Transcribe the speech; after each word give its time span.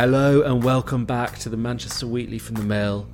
Hello 0.00 0.40
and 0.40 0.64
welcome 0.64 1.04
back 1.04 1.38
to 1.40 1.50
the 1.50 1.58
Manchester 1.58 2.06
Weekly 2.06 2.38
from 2.38 2.54
the 2.54 2.62
Mill. 2.62 3.06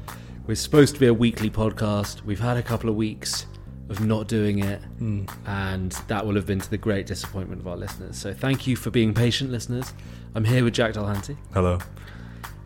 We're 0.46 0.54
supposed 0.54 0.94
to 0.94 1.00
be 1.00 1.08
a 1.08 1.12
weekly 1.12 1.50
podcast. 1.50 2.22
We've 2.22 2.38
had 2.38 2.58
a 2.58 2.62
couple 2.62 2.88
of 2.88 2.94
weeks 2.94 3.46
of 3.88 4.06
not 4.06 4.28
doing 4.28 4.60
it, 4.60 4.80
hmm. 4.98 5.24
and 5.46 5.90
that 6.06 6.24
will 6.24 6.36
have 6.36 6.46
been 6.46 6.60
to 6.60 6.70
the 6.70 6.78
great 6.78 7.08
disappointment 7.08 7.60
of 7.60 7.66
our 7.66 7.76
listeners. 7.76 8.16
So 8.16 8.32
thank 8.32 8.68
you 8.68 8.76
for 8.76 8.92
being 8.92 9.14
patient, 9.14 9.50
listeners. 9.50 9.92
I'm 10.36 10.44
here 10.44 10.62
with 10.62 10.74
Jack 10.74 10.92
Dulhanty, 10.92 11.36
Hello. 11.52 11.80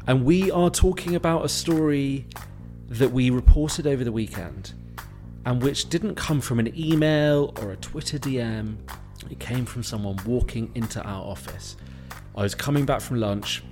and 0.06 0.22
we 0.26 0.50
are 0.50 0.68
talking 0.68 1.14
about 1.14 1.46
a 1.46 1.48
story 1.48 2.26
that 2.90 3.12
we 3.12 3.30
reported 3.30 3.86
over 3.86 4.04
the 4.04 4.12
weekend, 4.12 4.74
and 5.46 5.62
which 5.62 5.88
didn't 5.88 6.16
come 6.16 6.42
from 6.42 6.58
an 6.58 6.78
email 6.78 7.54
or 7.62 7.72
a 7.72 7.76
Twitter 7.76 8.18
DM. 8.18 8.76
It 9.30 9.38
came 9.38 9.64
from 9.64 9.82
someone 9.82 10.18
walking 10.26 10.72
into 10.74 11.02
our 11.02 11.24
office. 11.24 11.78
I 12.36 12.42
was 12.42 12.54
coming 12.54 12.84
back 12.84 13.00
from 13.00 13.18
lunch 13.18 13.62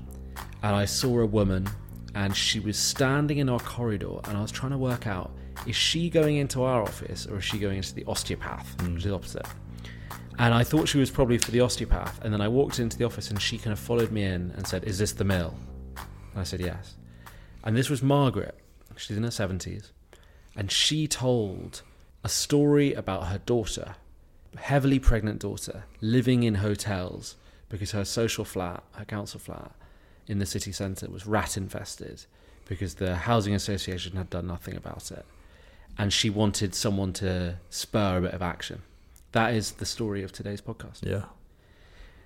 and 0.63 0.75
I 0.75 0.85
saw 0.85 1.21
a 1.21 1.27
woman 1.27 1.69
and 2.15 2.37
she 2.37 2.59
was 2.61 2.77
standing 2.77 3.39
in 3.39 3.49
our 3.49 3.61
corridor 3.61 4.19
and 4.25 4.37
I 4.37 4.43
was 4.43 4.51
trying 4.51 4.73
to 4.73 4.79
work 4.79 5.07
out 5.07 5.31
is 5.67 5.77
she 5.77 6.09
going 6.11 6.37
into 6.37 6.63
our 6.63 6.83
office 6.83 7.27
or 7.27 7.39
is 7.39 7.45
she 7.45 7.59
going 7.59 7.79
into 7.79 7.95
the 7.95 8.05
osteopath, 8.07 8.81
which 8.83 8.99
is 8.99 9.05
the 9.05 9.15
opposite. 9.15 9.47
And 10.39 10.55
I 10.55 10.63
thought 10.63 10.89
she 10.89 10.99
was 10.99 11.11
probably 11.11 11.39
for 11.39 11.51
the 11.51 11.61
osteopath. 11.61 12.25
And 12.25 12.33
then 12.33 12.41
I 12.41 12.49
walked 12.49 12.79
into 12.79 12.97
the 12.97 13.05
office 13.05 13.31
and 13.31 13.41
she 13.41 13.59
kind 13.59 13.73
of 13.73 13.79
followed 13.79 14.13
me 14.13 14.23
in 14.23 14.53
and 14.57 14.67
said, 14.67 14.85
Is 14.85 14.99
this 14.99 15.13
the 15.13 15.25
mill? 15.25 15.55
And 15.97 16.41
I 16.41 16.45
said, 16.45 16.61
Yes. 16.61 16.97
And 17.65 17.77
this 17.77 17.91
was 17.91 18.03
Margaret. 18.03 18.57
She's 18.97 19.17
in 19.17 19.25
her 19.25 19.31
70s. 19.31 19.91
And 20.57 20.71
she 20.71 21.07
told 21.07 21.83
a 22.25 22.29
story 22.29 22.95
about 22.95 23.27
her 23.27 23.39
daughter, 23.39 23.97
heavily 24.57 24.99
pregnant 24.99 25.41
daughter, 25.41 25.85
living 26.01 26.45
in 26.45 26.57
hotels 26.57 27.37
because 27.69 27.93
her 27.93 28.05
social 28.05 28.45
flat, 28.45 28.83
her 28.93 29.05
council 29.05 29.39
flat 29.39 29.73
in 30.29 30.39
the 30.39 30.47
city 30.47 30.73
centre 30.73 31.09
was 31.09 31.27
rat 31.27 31.57
infested 31.57 32.25
because 32.67 32.95
the 32.95 33.17
housing 33.17 33.55
association 33.55 34.17
had 34.17 34.29
done 34.31 34.47
nothing 34.47 34.77
about 34.77 35.11
it. 35.11 35.25
And 35.97 36.13
she 36.13 36.31
wanted 36.31 36.75
someone 36.75 37.13
to 37.15 37.57
spur 37.71 38.19
a 38.19 38.21
bit 38.21 38.35
of 38.35 38.43
action. 38.43 38.83
That 39.33 39.55
is 39.55 39.73
the 39.73 39.87
story 39.87 40.23
of 40.23 40.31
today's 40.33 40.61
podcast. 40.61 41.03
Yeah. 41.03 41.25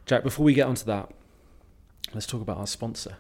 Jack, 0.04 0.24
before 0.24 0.44
we 0.44 0.52
get 0.52 0.66
onto 0.66 0.84
that, 0.84 1.10
let's 2.12 2.26
talk 2.26 2.42
about 2.42 2.58
our 2.58 2.66
sponsor, 2.66 3.16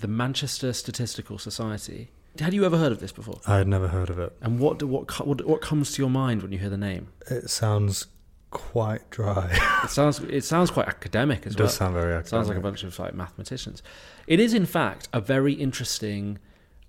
the 0.00 0.08
Manchester 0.08 0.72
Statistical 0.72 1.38
Society. 1.38 2.10
Had 2.38 2.54
you 2.54 2.64
ever 2.64 2.78
heard 2.78 2.92
of 2.92 3.00
this 3.00 3.12
before? 3.12 3.40
I 3.46 3.56
had 3.56 3.66
never 3.66 3.88
heard 3.88 4.08
of 4.08 4.18
it. 4.18 4.36
And 4.40 4.60
what 4.60 4.78
do, 4.78 4.86
what 4.86 5.26
what, 5.26 5.44
what 5.46 5.60
comes 5.60 5.92
to 5.92 6.02
your 6.02 6.10
mind 6.10 6.42
when 6.42 6.52
you 6.52 6.58
hear 6.58 6.70
the 6.70 6.76
name? 6.76 7.08
It 7.28 7.50
sounds 7.50 8.06
quite 8.50 9.08
dry. 9.10 9.58
It 9.84 9.90
sounds 9.90 10.20
it 10.20 10.44
sounds 10.44 10.70
quite 10.70 10.88
academic 10.88 11.46
as 11.46 11.54
it 11.54 11.58
well. 11.58 11.68
does 11.68 11.76
sound 11.76 11.94
very 11.94 12.14
It 12.14 12.28
sounds 12.28 12.48
like 12.48 12.58
a 12.58 12.60
bunch 12.60 12.82
of 12.82 12.98
like 12.98 13.14
mathematicians. 13.14 13.82
It 14.26 14.40
is 14.40 14.54
in 14.54 14.66
fact 14.66 15.08
a 15.12 15.20
very 15.20 15.54
interesting 15.54 16.38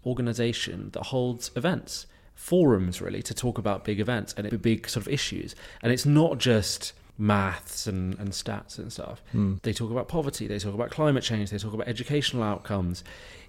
organization 0.05 0.89
that 0.93 1.03
holds 1.03 1.51
events, 1.55 2.07
forums 2.33 3.01
really 3.01 3.21
to 3.21 3.33
talk 3.33 3.57
about 3.57 3.85
big 3.85 3.99
events 3.99 4.33
and 4.35 4.61
big 4.61 4.89
sort 4.89 5.05
of 5.05 5.13
issues. 5.13 5.55
And 5.81 5.91
it's 5.91 6.05
not 6.05 6.37
just 6.37 6.93
maths 7.17 7.85
and, 7.85 8.17
and 8.19 8.31
stats 8.31 8.79
and 8.79 8.91
stuff. 8.91 9.21
Hmm. 9.31 9.55
They 9.61 9.73
talk 9.73 9.91
about 9.91 10.07
poverty, 10.07 10.47
they 10.47 10.57
talk 10.57 10.73
about 10.73 10.89
climate 10.89 11.23
change, 11.23 11.51
they 11.51 11.57
talk 11.59 11.73
about 11.73 11.87
educational 11.87 12.41
outcomes. 12.43 13.03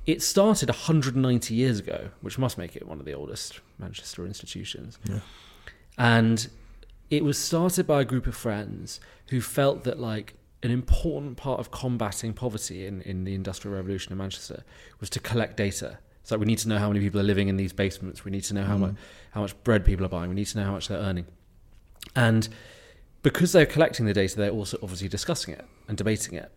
It 0.04 0.20
started 0.20 0.68
190 0.68 1.54
years 1.54 1.78
ago, 1.78 2.10
which 2.20 2.38
must 2.38 2.58
make 2.58 2.76
it 2.76 2.86
one 2.86 2.98
of 2.98 3.06
the 3.06 3.14
oldest 3.14 3.60
Manchester 3.78 4.26
institutions. 4.26 4.98
Yeah. 5.08 5.20
And 5.96 6.48
it 7.12 7.22
was 7.22 7.36
started 7.36 7.86
by 7.86 8.00
a 8.00 8.04
group 8.06 8.26
of 8.26 8.34
friends 8.34 8.98
who 9.28 9.40
felt 9.42 9.84
that 9.84 10.00
like 10.00 10.34
an 10.62 10.70
important 10.70 11.36
part 11.36 11.60
of 11.60 11.70
combating 11.70 12.32
poverty 12.32 12.86
in, 12.86 13.02
in 13.02 13.24
the 13.24 13.34
industrial 13.34 13.76
revolution 13.76 14.12
in 14.12 14.18
Manchester 14.18 14.64
was 14.98 15.10
to 15.10 15.20
collect 15.20 15.56
data. 15.56 15.98
it's 16.22 16.30
like 16.30 16.40
we 16.40 16.46
need 16.46 16.58
to 16.58 16.68
know 16.68 16.78
how 16.78 16.88
many 16.88 17.00
people 17.00 17.20
are 17.20 17.24
living 17.32 17.48
in 17.48 17.56
these 17.58 17.72
basements. 17.74 18.24
We 18.24 18.30
need 18.30 18.44
to 18.44 18.54
know 18.54 18.64
how 18.64 18.76
Mm. 18.76 18.80
much 18.80 18.94
how 19.32 19.40
much 19.42 19.54
bread 19.64 19.84
people 19.84 20.04
are 20.06 20.08
buying. 20.08 20.28
We 20.30 20.36
need 20.36 20.46
to 20.46 20.58
know 20.58 20.64
how 20.64 20.72
much 20.72 20.88
they're 20.88 21.04
earning. 21.08 21.26
And 22.16 22.48
because 23.22 23.52
they're 23.52 23.66
collecting 23.76 24.06
the 24.06 24.14
data, 24.14 24.36
they're 24.36 24.50
also 24.60 24.78
obviously 24.82 25.08
discussing 25.08 25.52
it 25.54 25.64
and 25.88 25.98
debating 25.98 26.34
it. 26.42 26.50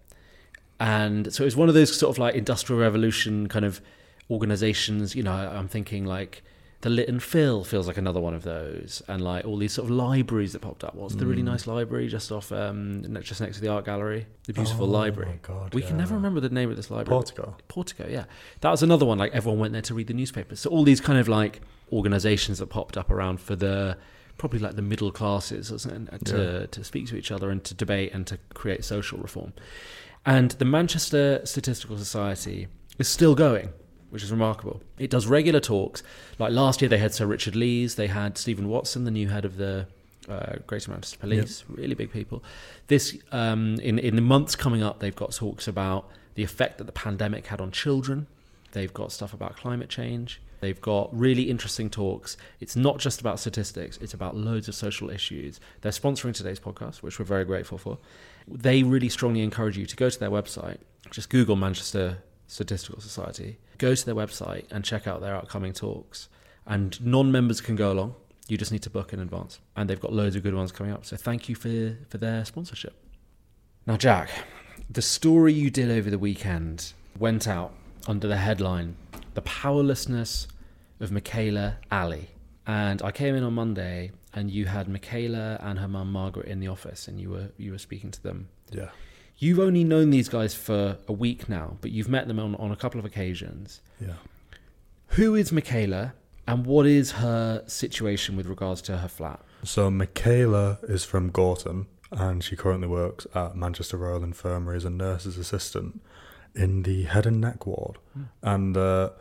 And 0.79 1.33
so 1.33 1.43
it 1.43 1.47
was 1.51 1.55
one 1.57 1.67
of 1.69 1.75
those 1.75 1.97
sort 1.97 2.11
of 2.15 2.17
like 2.17 2.35
industrial 2.35 2.79
revolution 2.81 3.47
kind 3.47 3.65
of 3.65 3.81
organizations. 4.29 5.15
You 5.15 5.23
know, 5.23 5.33
I'm 5.33 5.67
thinking 5.67 6.05
like 6.05 6.43
the 6.85 6.91
Lit 6.91 7.09
and 7.09 7.21
Phil 7.21 7.63
feels 7.63 7.87
like 7.87 7.97
another 7.97 8.19
one 8.19 8.35
of 8.35 8.43
those, 8.43 9.01
and 9.07 9.19
like 9.23 9.43
all 9.43 9.57
these 9.57 9.73
sort 9.73 9.85
of 9.89 9.95
libraries 9.95 10.53
that 10.53 10.59
popped 10.61 10.83
up. 10.83 10.93
What's 10.93 11.15
the 11.15 11.25
really 11.25 11.41
Mm. 11.41 11.45
nice 11.53 11.65
library 11.65 12.07
just 12.07 12.31
off, 12.31 12.51
um, 12.51 13.01
just 13.23 13.41
next 13.41 13.55
to 13.55 13.61
the 13.61 13.69
art 13.69 13.85
gallery? 13.85 14.27
The 14.45 14.53
beautiful 14.53 14.85
Oh 14.85 14.89
library. 15.01 15.29
my 15.31 15.39
God, 15.41 15.73
we 15.73 15.81
can 15.81 15.97
never 15.97 16.13
remember 16.13 16.39
the 16.39 16.49
name 16.49 16.69
of 16.69 16.75
this 16.75 16.91
library. 16.91 17.15
Portico. 17.17 17.57
Portico, 17.67 18.07
yeah. 18.07 18.25
That 18.61 18.69
was 18.69 18.83
another 18.83 19.03
one. 19.03 19.17
Like 19.17 19.31
everyone 19.33 19.59
went 19.59 19.73
there 19.73 19.81
to 19.81 19.95
read 19.95 20.05
the 20.05 20.13
newspapers. 20.13 20.59
So 20.59 20.69
all 20.69 20.83
these 20.83 21.01
kind 21.01 21.17
of 21.17 21.27
like 21.27 21.61
organisations 21.91 22.59
that 22.59 22.67
popped 22.67 22.97
up 22.97 23.09
around 23.09 23.39
for 23.41 23.55
the 23.55 23.97
probably 24.37 24.59
like 24.59 24.75
the 24.75 24.81
middle 24.83 25.11
classes 25.11 25.69
to 26.25 26.67
to 26.67 26.83
speak 26.83 27.07
to 27.07 27.15
each 27.15 27.31
other 27.31 27.49
and 27.49 27.63
to 27.63 27.73
debate 27.73 28.13
and 28.13 28.27
to 28.27 28.37
create 28.53 28.85
social 28.85 29.17
reform. 29.17 29.53
And 30.23 30.51
the 30.51 30.65
Manchester 30.65 31.41
Statistical 31.45 31.97
Society 31.97 32.67
is 32.99 33.07
still 33.07 33.33
going, 33.33 33.69
which 34.15 34.23
is 34.23 34.31
remarkable. 34.31 34.81
It 34.97 35.09
does 35.09 35.27
regular 35.27 35.59
talks. 35.59 36.01
Like 36.39 36.53
last 36.53 36.81
year, 36.81 36.87
they 36.87 36.99
had 36.99 37.13
Sir 37.13 37.25
Richard 37.25 37.53
Leese. 37.53 37.95
They 37.95 38.07
had 38.07 38.37
Stephen 38.37 38.69
Watson, 38.69 39.03
the 39.03 39.11
new 39.11 39.27
head 39.27 39.43
of 39.43 39.57
the 39.57 39.87
uh, 40.29 40.53
Greater 40.65 40.89
Manchester 40.89 41.17
Police. 41.17 41.65
Really 41.67 41.95
big 41.95 42.13
people. 42.13 42.41
This 42.87 43.17
um, 43.33 43.75
in 43.81 43.99
in 43.99 44.15
the 44.15 44.21
months 44.21 44.55
coming 44.55 44.81
up, 44.81 44.99
they've 44.99 45.13
got 45.13 45.33
talks 45.33 45.67
about 45.67 46.09
the 46.35 46.43
effect 46.43 46.77
that 46.77 46.85
the 46.85 46.93
pandemic 46.93 47.47
had 47.47 47.59
on 47.59 47.71
children. 47.71 48.27
They've 48.71 48.93
got 48.93 49.11
stuff 49.11 49.33
about 49.33 49.57
climate 49.57 49.89
change. 49.89 50.39
They've 50.61 50.79
got 50.79 51.09
really 51.11 51.49
interesting 51.49 51.89
talks. 51.89 52.37
It's 52.61 52.77
not 52.77 52.99
just 52.99 53.19
about 53.19 53.41
statistics, 53.41 53.97
it's 53.97 54.13
about 54.13 54.37
loads 54.37 54.69
of 54.69 54.75
social 54.75 55.09
issues. 55.09 55.59
They're 55.81 55.91
sponsoring 55.91 56.33
today's 56.33 56.61
podcast, 56.61 57.03
which 57.03 57.19
we're 57.19 57.25
very 57.25 57.43
grateful 57.43 57.77
for. 57.77 57.97
They 58.47 58.81
really 58.81 59.09
strongly 59.09 59.43
encourage 59.43 59.77
you 59.77 59.85
to 59.85 59.95
go 59.97 60.09
to 60.09 60.17
their 60.17 60.31
website, 60.31 60.77
just 61.11 61.29
Google 61.29 61.57
Manchester 61.57 62.19
Statistical 62.47 63.01
Society, 63.01 63.57
go 63.77 63.95
to 63.95 64.05
their 64.05 64.15
website 64.15 64.65
and 64.71 64.83
check 64.83 65.07
out 65.07 65.21
their 65.21 65.35
upcoming 65.35 65.73
talks. 65.73 66.29
And 66.65 67.03
non 67.05 67.31
members 67.31 67.61
can 67.61 67.75
go 67.75 67.91
along. 67.91 68.15
You 68.47 68.57
just 68.57 68.71
need 68.71 68.83
to 68.83 68.89
book 68.89 69.13
in 69.13 69.19
advance. 69.19 69.59
And 69.75 69.89
they've 69.89 69.99
got 69.99 70.13
loads 70.13 70.35
of 70.35 70.43
good 70.43 70.55
ones 70.55 70.71
coming 70.71 70.91
up. 70.91 71.05
So 71.05 71.15
thank 71.15 71.49
you 71.49 71.55
for, 71.55 71.97
for 72.09 72.17
their 72.17 72.45
sponsorship. 72.45 72.93
Now, 73.87 73.97
Jack, 73.97 74.29
the 74.89 75.01
story 75.01 75.53
you 75.53 75.69
did 75.69 75.91
over 75.91 76.09
the 76.09 76.19
weekend 76.19 76.93
went 77.17 77.47
out 77.47 77.73
under 78.07 78.27
the 78.27 78.37
headline 78.37 78.95
The 79.33 79.41
Powerlessness 79.41 80.47
of 80.99 81.11
Michaela 81.11 81.77
Ali. 81.91 82.29
And 82.67 83.01
I 83.01 83.11
came 83.11 83.35
in 83.35 83.43
on 83.43 83.53
Monday 83.53 84.11
and 84.33 84.49
you 84.51 84.65
had 84.65 84.87
Michaela 84.87 85.57
and 85.61 85.79
her 85.79 85.87
mum 85.87 86.11
Margaret 86.11 86.47
in 86.47 86.59
the 86.59 86.67
office 86.67 87.07
and 87.07 87.19
you 87.19 87.29
were 87.29 87.49
you 87.57 87.71
were 87.71 87.77
speaking 87.77 88.11
to 88.11 88.21
them. 88.21 88.49
Yeah. 88.71 88.89
You've 89.37 89.59
only 89.59 89.83
known 89.83 90.11
these 90.11 90.29
guys 90.29 90.55
for 90.55 90.97
a 91.07 91.13
week 91.13 91.49
now, 91.49 91.77
but 91.81 91.91
you've 91.91 92.09
met 92.09 92.27
them 92.27 92.39
on, 92.39 92.55
on 92.55 92.71
a 92.71 92.75
couple 92.75 92.99
of 92.99 93.05
occasions. 93.05 93.81
Yeah. 93.99 94.13
Who 95.09 95.35
is 95.35 95.51
Michaela 95.51 96.13
and 96.47 96.65
what 96.65 96.85
is 96.85 97.11
her 97.11 97.63
situation 97.67 98.35
with 98.35 98.45
regards 98.45 98.81
to 98.83 98.97
her 98.97 99.07
flat? 99.07 99.41
So 99.63 99.91
Michaela 99.91 100.79
is 100.83 101.03
from 101.03 101.31
Gorton 101.31 101.87
and 102.11 102.43
she 102.43 102.55
currently 102.55 102.87
works 102.87 103.27
at 103.35 103.55
Manchester 103.55 103.97
Royal 103.97 104.23
Infirmary 104.23 104.77
as 104.77 104.85
a 104.85 104.89
nurse's 104.89 105.37
assistant 105.37 106.01
in 106.55 106.83
the 106.83 107.03
head 107.03 107.25
and 107.25 107.41
neck 107.41 107.65
ward. 107.65 107.97
Hmm. 108.13 108.23
And 108.41 108.75
the 108.75 109.13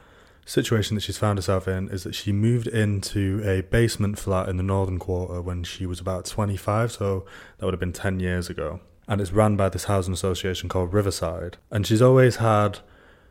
situation 0.47 0.95
that 0.95 1.01
she's 1.01 1.19
found 1.19 1.39
herself 1.39 1.67
in 1.67 1.89
is 1.89 2.05
that 2.05 2.15
she 2.15 2.33
moved 2.33 2.67
into 2.67 3.43
a 3.45 3.63
basement 3.63 4.19
flat 4.19 4.49
in 4.49 4.57
the 4.57 4.63
northern 4.63 4.99
quarter 4.99 5.41
when 5.41 5.65
she 5.65 5.87
was 5.87 6.01
about 6.01 6.27
25, 6.27 6.93
so 6.93 7.25
that 7.59 7.65
would 7.65 7.75
have 7.75 7.81
been 7.81 7.93
10 7.93 8.21
years 8.21 8.49
ago. 8.51 8.81
And 9.07 9.21
it's 9.21 9.33
run 9.33 9.57
by 9.57 9.69
this 9.69 9.85
housing 9.85 10.15
association 10.15 10.69
called 10.69 10.93
Riverside. 10.95 11.57
And 11.71 11.87
she's 11.87 12.01
always 12.03 12.37
had 12.37 12.79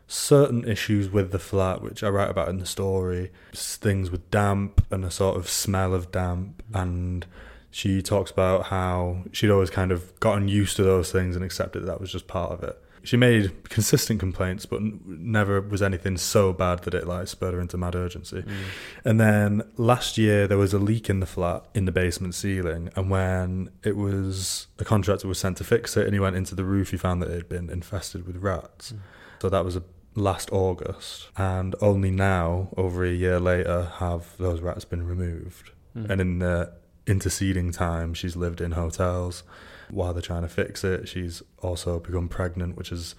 certain 0.06 0.68
issues 0.68 1.10
with 1.10 1.32
the 1.32 1.38
flat, 1.38 1.82
which 1.82 2.02
I 2.04 2.08
write 2.08 2.30
about 2.30 2.48
in 2.48 2.58
the 2.58 2.66
story. 2.66 3.32
S- 3.52 3.76
Things 3.76 4.10
with 4.10 4.30
damp 4.30 4.84
and 4.90 5.04
a 5.04 5.10
sort 5.10 5.36
of 5.36 5.48
smell 5.48 5.92
of 5.94 6.12
damp. 6.12 6.62
And 6.72 7.26
she 7.74 8.00
talks 8.00 8.30
about 8.30 8.66
how 8.66 9.24
she'd 9.32 9.50
always 9.50 9.68
kind 9.68 9.90
of 9.90 10.18
gotten 10.20 10.46
used 10.46 10.76
to 10.76 10.84
those 10.84 11.10
things 11.10 11.34
and 11.34 11.44
accepted 11.44 11.80
that, 11.80 11.86
that 11.86 12.00
was 12.00 12.12
just 12.12 12.28
part 12.28 12.52
of 12.52 12.62
it. 12.62 12.80
She 13.02 13.16
made 13.16 13.68
consistent 13.68 14.20
complaints, 14.20 14.64
but 14.64 14.76
n- 14.76 15.00
never 15.04 15.60
was 15.60 15.82
anything 15.82 16.16
so 16.16 16.52
bad 16.52 16.84
that 16.84 16.94
it 16.94 17.04
like 17.08 17.26
spurred 17.26 17.52
her 17.52 17.60
into 17.60 17.76
mad 17.76 17.96
urgency. 17.96 18.44
And 19.04 19.18
then 19.18 19.62
last 19.76 20.16
year 20.16 20.46
there 20.46 20.56
was 20.56 20.72
a 20.72 20.78
leak 20.78 21.10
in 21.10 21.18
the 21.18 21.26
flat 21.26 21.66
in 21.74 21.84
the 21.84 21.90
basement 21.90 22.36
ceiling, 22.36 22.90
and 22.94 23.10
when 23.10 23.70
it 23.82 23.96
was 23.96 24.68
a 24.78 24.84
contractor 24.84 25.26
was 25.26 25.40
sent 25.40 25.56
to 25.56 25.64
fix 25.64 25.96
it, 25.96 26.04
and 26.06 26.14
he 26.14 26.20
went 26.20 26.36
into 26.36 26.54
the 26.54 26.64
roof, 26.64 26.92
he 26.92 26.96
found 26.96 27.20
that 27.22 27.30
it 27.30 27.34
had 27.34 27.48
been 27.48 27.70
infested 27.70 28.24
with 28.24 28.36
rats. 28.36 28.94
So 29.42 29.48
that 29.48 29.64
was 29.64 29.74
a, 29.74 29.82
last 30.14 30.48
August, 30.52 31.28
and 31.36 31.74
only 31.80 32.12
now, 32.12 32.68
over 32.76 33.04
a 33.04 33.10
year 33.10 33.40
later, 33.40 33.90
have 33.96 34.36
those 34.38 34.60
rats 34.60 34.84
been 34.84 35.04
removed. 35.04 35.72
Mm. 35.96 36.10
And 36.10 36.20
in 36.20 36.38
the 36.38 36.72
interceding 37.06 37.70
time, 37.72 38.14
she's 38.14 38.36
lived 38.36 38.60
in 38.60 38.72
hotels 38.72 39.42
while 39.90 40.12
they're 40.12 40.22
trying 40.22 40.42
to 40.42 40.48
fix 40.48 40.82
it. 40.84 41.08
She's 41.08 41.42
also 41.62 41.98
become 42.00 42.28
pregnant, 42.28 42.76
which 42.76 42.88
has 42.90 43.14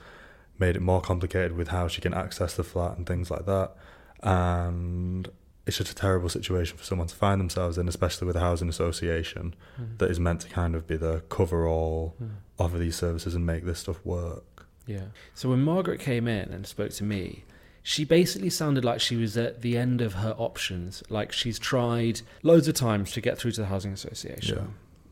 made 0.58 0.76
it 0.76 0.82
more 0.82 1.02
complicated 1.02 1.52
with 1.56 1.68
how 1.70 1.88
she 1.88 2.02
can 2.02 2.14
access 2.14 2.56
the 2.56 2.64
flat 2.64 2.98
and 2.98 3.06
things 3.06 3.30
like 3.30 3.46
that. 3.46 3.76
And 4.24 5.30
it's 5.68 5.78
just 5.78 5.92
a 5.92 5.96
terrible 5.96 6.30
situation 6.30 6.78
for 6.78 6.84
someone 6.84 7.08
to 7.08 7.16
find 7.16 7.40
themselves 7.40 7.78
in, 7.78 7.88
especially 7.88 8.28
with 8.28 8.36
a 8.36 8.40
housing 8.40 8.70
association 8.70 9.56
Mm. 9.80 9.98
that 9.98 10.10
is 10.12 10.20
meant 10.20 10.42
to 10.42 10.50
kind 10.50 10.76
of 10.76 10.86
be 10.88 10.96
the 10.98 11.22
cover 11.30 11.68
all, 11.68 12.16
Mm. 12.22 12.30
offer 12.60 12.78
these 12.78 12.96
services 12.96 13.36
and 13.36 13.46
make 13.46 13.66
this 13.66 13.80
stuff 13.80 14.00
work. 14.06 14.68
Yeah. 14.86 15.06
So 15.34 15.50
when 15.50 15.62
Margaret 15.62 16.00
came 16.00 16.28
in 16.28 16.50
and 16.52 16.66
spoke 16.68 16.92
to 16.92 17.04
me, 17.04 17.44
she 17.88 18.04
basically 18.04 18.50
sounded 18.50 18.84
like 18.84 19.00
she 19.00 19.16
was 19.16 19.38
at 19.38 19.62
the 19.62 19.78
end 19.78 20.02
of 20.02 20.16
her 20.16 20.34
options. 20.40 21.04
Like 21.08 21.32
she's 21.32 21.60
tried 21.60 22.22
loads 22.42 22.68
of 22.68 22.74
times 22.74 23.12
to 23.12 23.22
get 23.22 23.38
through 23.38 23.52
to 23.52 23.62
the 23.62 23.68
housing 23.68 23.94
association. 23.94 24.58
Yeah. 24.58 24.64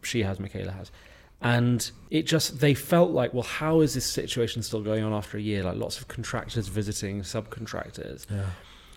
She 0.02 0.24
has, 0.24 0.40
Michaela 0.40 0.72
has. 0.72 0.92
And 1.40 1.92
it 2.10 2.24
just, 2.24 2.62
they 2.62 2.74
felt 2.74 3.12
like, 3.12 3.32
well, 3.32 3.44
how 3.44 3.82
is 3.82 3.94
this 3.94 4.08
situation 4.08 4.64
still 4.64 4.82
going 4.82 5.04
on 5.04 5.14
after 5.14 5.38
a 5.38 5.42
year? 5.42 5.62
Like 5.62 5.78
lots 5.78 6.00
of 6.00 6.08
contractors 6.08 6.68
visiting 6.68 7.22
subcontractors. 7.22 8.26
Yeah. 8.32 8.46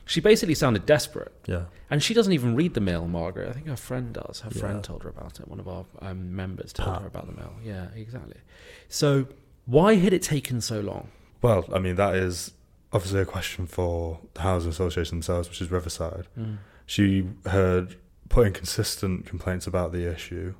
She 0.07 0.23
basically 0.23 0.55
sounded 0.55 0.87
desperate. 0.87 1.35
Yeah. 1.47 1.65
And 1.91 2.03
she 2.03 2.15
doesn't 2.15 2.33
even 2.33 2.55
read 2.57 2.73
the 2.73 2.81
Mill, 2.81 3.07
Margaret. 3.07 3.51
I 3.51 3.53
think 3.53 3.67
her 3.67 3.77
friend 3.77 4.15
does. 4.15 4.41
Her 4.41 4.51
Yeah. 4.55 4.61
friend 4.61 4.83
told 4.83 5.03
her 5.03 5.11
about 5.11 5.39
it. 5.39 5.49
One 5.49 5.61
of 5.61 5.69
our 5.69 5.85
um, 6.01 6.35
members 6.35 6.73
told 6.73 6.89
Pat. 6.95 7.03
her 7.03 7.09
about 7.09 7.27
the 7.27 7.35
Mill. 7.35 7.53
Yeah, 7.63 7.89
exactly. 7.95 8.41
So 8.89 9.27
why 9.67 9.97
had 9.97 10.15
it 10.15 10.23
taken 10.23 10.63
so 10.63 10.81
long? 10.81 11.09
Well, 11.43 11.67
I 11.71 11.79
mean, 11.79 11.97
that 11.97 12.15
is 12.15 12.53
obviously 12.97 13.21
a 13.21 13.27
question 13.27 13.67
for 13.67 14.21
the 14.33 14.41
housing 14.41 14.71
association 14.71 15.19
themselves, 15.19 15.51
which 15.51 15.61
is 15.61 15.71
Riverside. 15.71 16.27
Mm. 16.39 16.57
She 16.87 17.29
had 17.45 17.97
put 18.31 18.47
in 18.47 18.53
consistent 18.55 19.27
complaints 19.27 19.67
about 19.67 19.93
the 19.93 20.11
issue. 20.11 20.55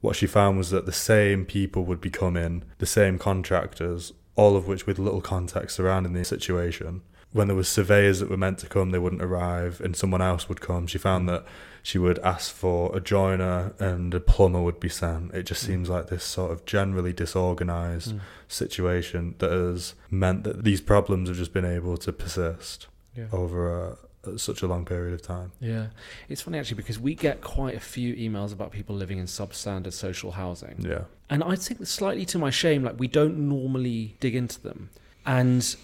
What 0.00 0.14
she 0.14 0.26
found 0.28 0.56
was 0.56 0.70
that 0.70 0.86
the 0.86 0.92
same 0.92 1.44
people 1.44 1.84
would 1.84 2.00
be 2.00 2.10
coming, 2.10 2.62
the 2.78 2.86
same 2.86 3.18
contractors, 3.18 4.12
all 4.36 4.56
of 4.56 4.68
which 4.68 4.86
with 4.86 5.00
little 5.00 5.20
context 5.20 5.74
surrounding 5.74 6.12
the 6.12 6.24
situation. 6.24 7.02
When 7.34 7.48
there 7.48 7.56
was 7.56 7.68
surveyors 7.68 8.20
that 8.20 8.30
were 8.30 8.36
meant 8.38 8.58
to 8.60 8.66
come, 8.68 8.90
they 8.90 8.98
wouldn't 8.98 9.20
arrive, 9.20 9.80
and 9.84 9.94
someone 9.96 10.22
else 10.22 10.48
would 10.48 10.60
come. 10.62 10.86
She 10.86 10.98
found 10.98 11.28
that 11.28 11.44
she 11.82 11.98
would 11.98 12.18
ask 12.20 12.54
for 12.54 12.96
a 12.96 13.00
joiner 13.00 13.74
and 13.78 14.14
a 14.14 14.20
plumber 14.20 14.62
would 14.62 14.78
be 14.80 14.88
sent. 14.88 15.34
It 15.34 15.42
just 15.44 15.62
Mm. 15.64 15.66
seems 15.66 15.88
like 15.90 16.06
this 16.06 16.24
sort 16.24 16.52
of 16.52 16.64
generally 16.64 17.12
disorganized 17.12 18.14
Mm. 18.14 18.20
situation 18.48 19.34
that 19.40 19.50
has 19.50 19.94
meant 20.10 20.44
that 20.44 20.64
these 20.64 20.80
problems 20.80 21.28
have 21.28 21.36
just 21.36 21.52
been 21.52 21.64
able 21.64 21.96
to 21.98 22.12
persist 22.12 22.86
Yeah. 23.16 23.26
over 23.32 23.96
a, 24.24 24.38
such 24.38 24.62
a 24.62 24.66
long 24.66 24.84
period 24.86 25.12
of 25.12 25.20
time. 25.20 25.50
Yeah. 25.60 25.88
It's 26.28 26.40
funny 26.40 26.58
actually 26.58 26.76
because 26.76 26.98
we 26.98 27.14
get 27.14 27.40
quite 27.42 27.74
a 27.74 27.80
few 27.80 28.14
emails 28.14 28.52
about 28.52 28.70
people 28.70 28.94
living 28.96 29.18
in 29.18 29.26
substandard 29.26 29.92
social 29.92 30.30
housing. 30.32 30.76
Yeah. 30.78 31.02
And 31.28 31.42
I 31.44 31.56
think 31.56 31.84
slightly 31.86 32.24
to 32.26 32.38
my 32.38 32.50
shame, 32.50 32.82
like 32.84 32.98
we 32.98 33.08
don't 33.08 33.36
normally 33.48 34.16
dig 34.20 34.34
into 34.34 34.60
them. 34.62 34.88
And 35.26 35.76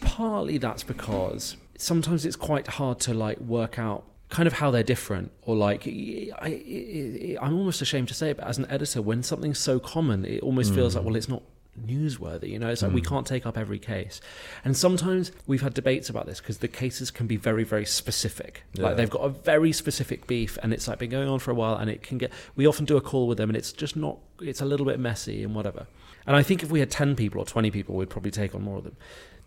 partly 0.00 0.58
that's 0.58 0.82
because 0.82 1.56
sometimes 1.78 2.24
it's 2.26 2.36
quite 2.36 2.66
hard 2.66 3.00
to 3.00 3.14
like 3.14 3.38
work 3.40 3.78
out 3.78 4.04
kind 4.28 4.46
of 4.46 4.52
how 4.54 4.70
they're 4.70 4.82
different 4.82 5.32
or 5.42 5.56
like 5.56 5.86
I, 5.86 7.36
I'm 7.40 7.54
almost 7.56 7.82
ashamed 7.82 8.08
to 8.08 8.14
say 8.14 8.30
it, 8.30 8.36
but 8.36 8.46
as 8.46 8.58
an 8.58 8.66
editor, 8.70 9.02
when 9.02 9.22
something's 9.22 9.58
so 9.58 9.78
common, 9.80 10.24
it 10.24 10.42
almost 10.42 10.72
feels 10.74 10.92
Mm. 10.92 10.96
like, 10.98 11.04
well, 11.06 11.16
it's 11.16 11.28
not 11.28 11.42
newsworthy, 11.86 12.50
you 12.50 12.58
know? 12.58 12.68
It's 12.68 12.82
like 12.82 12.92
we 12.92 13.00
Mm. 13.02 13.06
can't 13.08 13.26
take 13.26 13.46
up 13.46 13.56
every 13.56 13.78
case. 13.78 14.20
And 14.64 14.76
sometimes 14.76 15.32
we've 15.46 15.62
had 15.62 15.74
debates 15.74 16.08
about 16.10 16.26
this 16.26 16.38
because 16.40 16.58
the 16.58 16.68
cases 16.68 17.10
can 17.10 17.26
be 17.26 17.36
very, 17.36 17.64
very 17.64 17.86
specific. 17.86 18.62
Like 18.76 18.96
they've 18.96 19.10
got 19.10 19.22
a 19.22 19.28
very 19.30 19.72
specific 19.72 20.26
beef 20.26 20.58
and 20.62 20.72
it's 20.72 20.86
like 20.88 20.98
been 20.98 21.10
going 21.10 21.28
on 21.28 21.38
for 21.38 21.50
a 21.50 21.54
while 21.54 21.76
and 21.76 21.88
it 21.90 22.02
can 22.02 22.18
get, 22.18 22.32
we 22.54 22.66
often 22.66 22.84
do 22.84 22.96
a 22.96 23.00
call 23.00 23.26
with 23.26 23.38
them 23.38 23.50
and 23.50 23.56
it's 23.56 23.72
just 23.72 23.96
not, 23.96 24.18
it's 24.40 24.60
a 24.60 24.64
little 24.64 24.86
bit 24.86 24.98
messy 25.00 25.42
and 25.42 25.54
whatever. 25.54 25.86
And 26.26 26.36
I 26.36 26.42
think 26.42 26.62
if 26.62 26.70
we 26.70 26.80
had 26.80 26.90
10 26.90 27.16
people 27.16 27.40
or 27.40 27.44
20 27.44 27.70
people, 27.70 27.94
we'd 27.96 28.10
probably 28.10 28.30
take 28.30 28.54
on 28.54 28.62
more 28.62 28.78
of 28.78 28.84
them. 28.84 28.96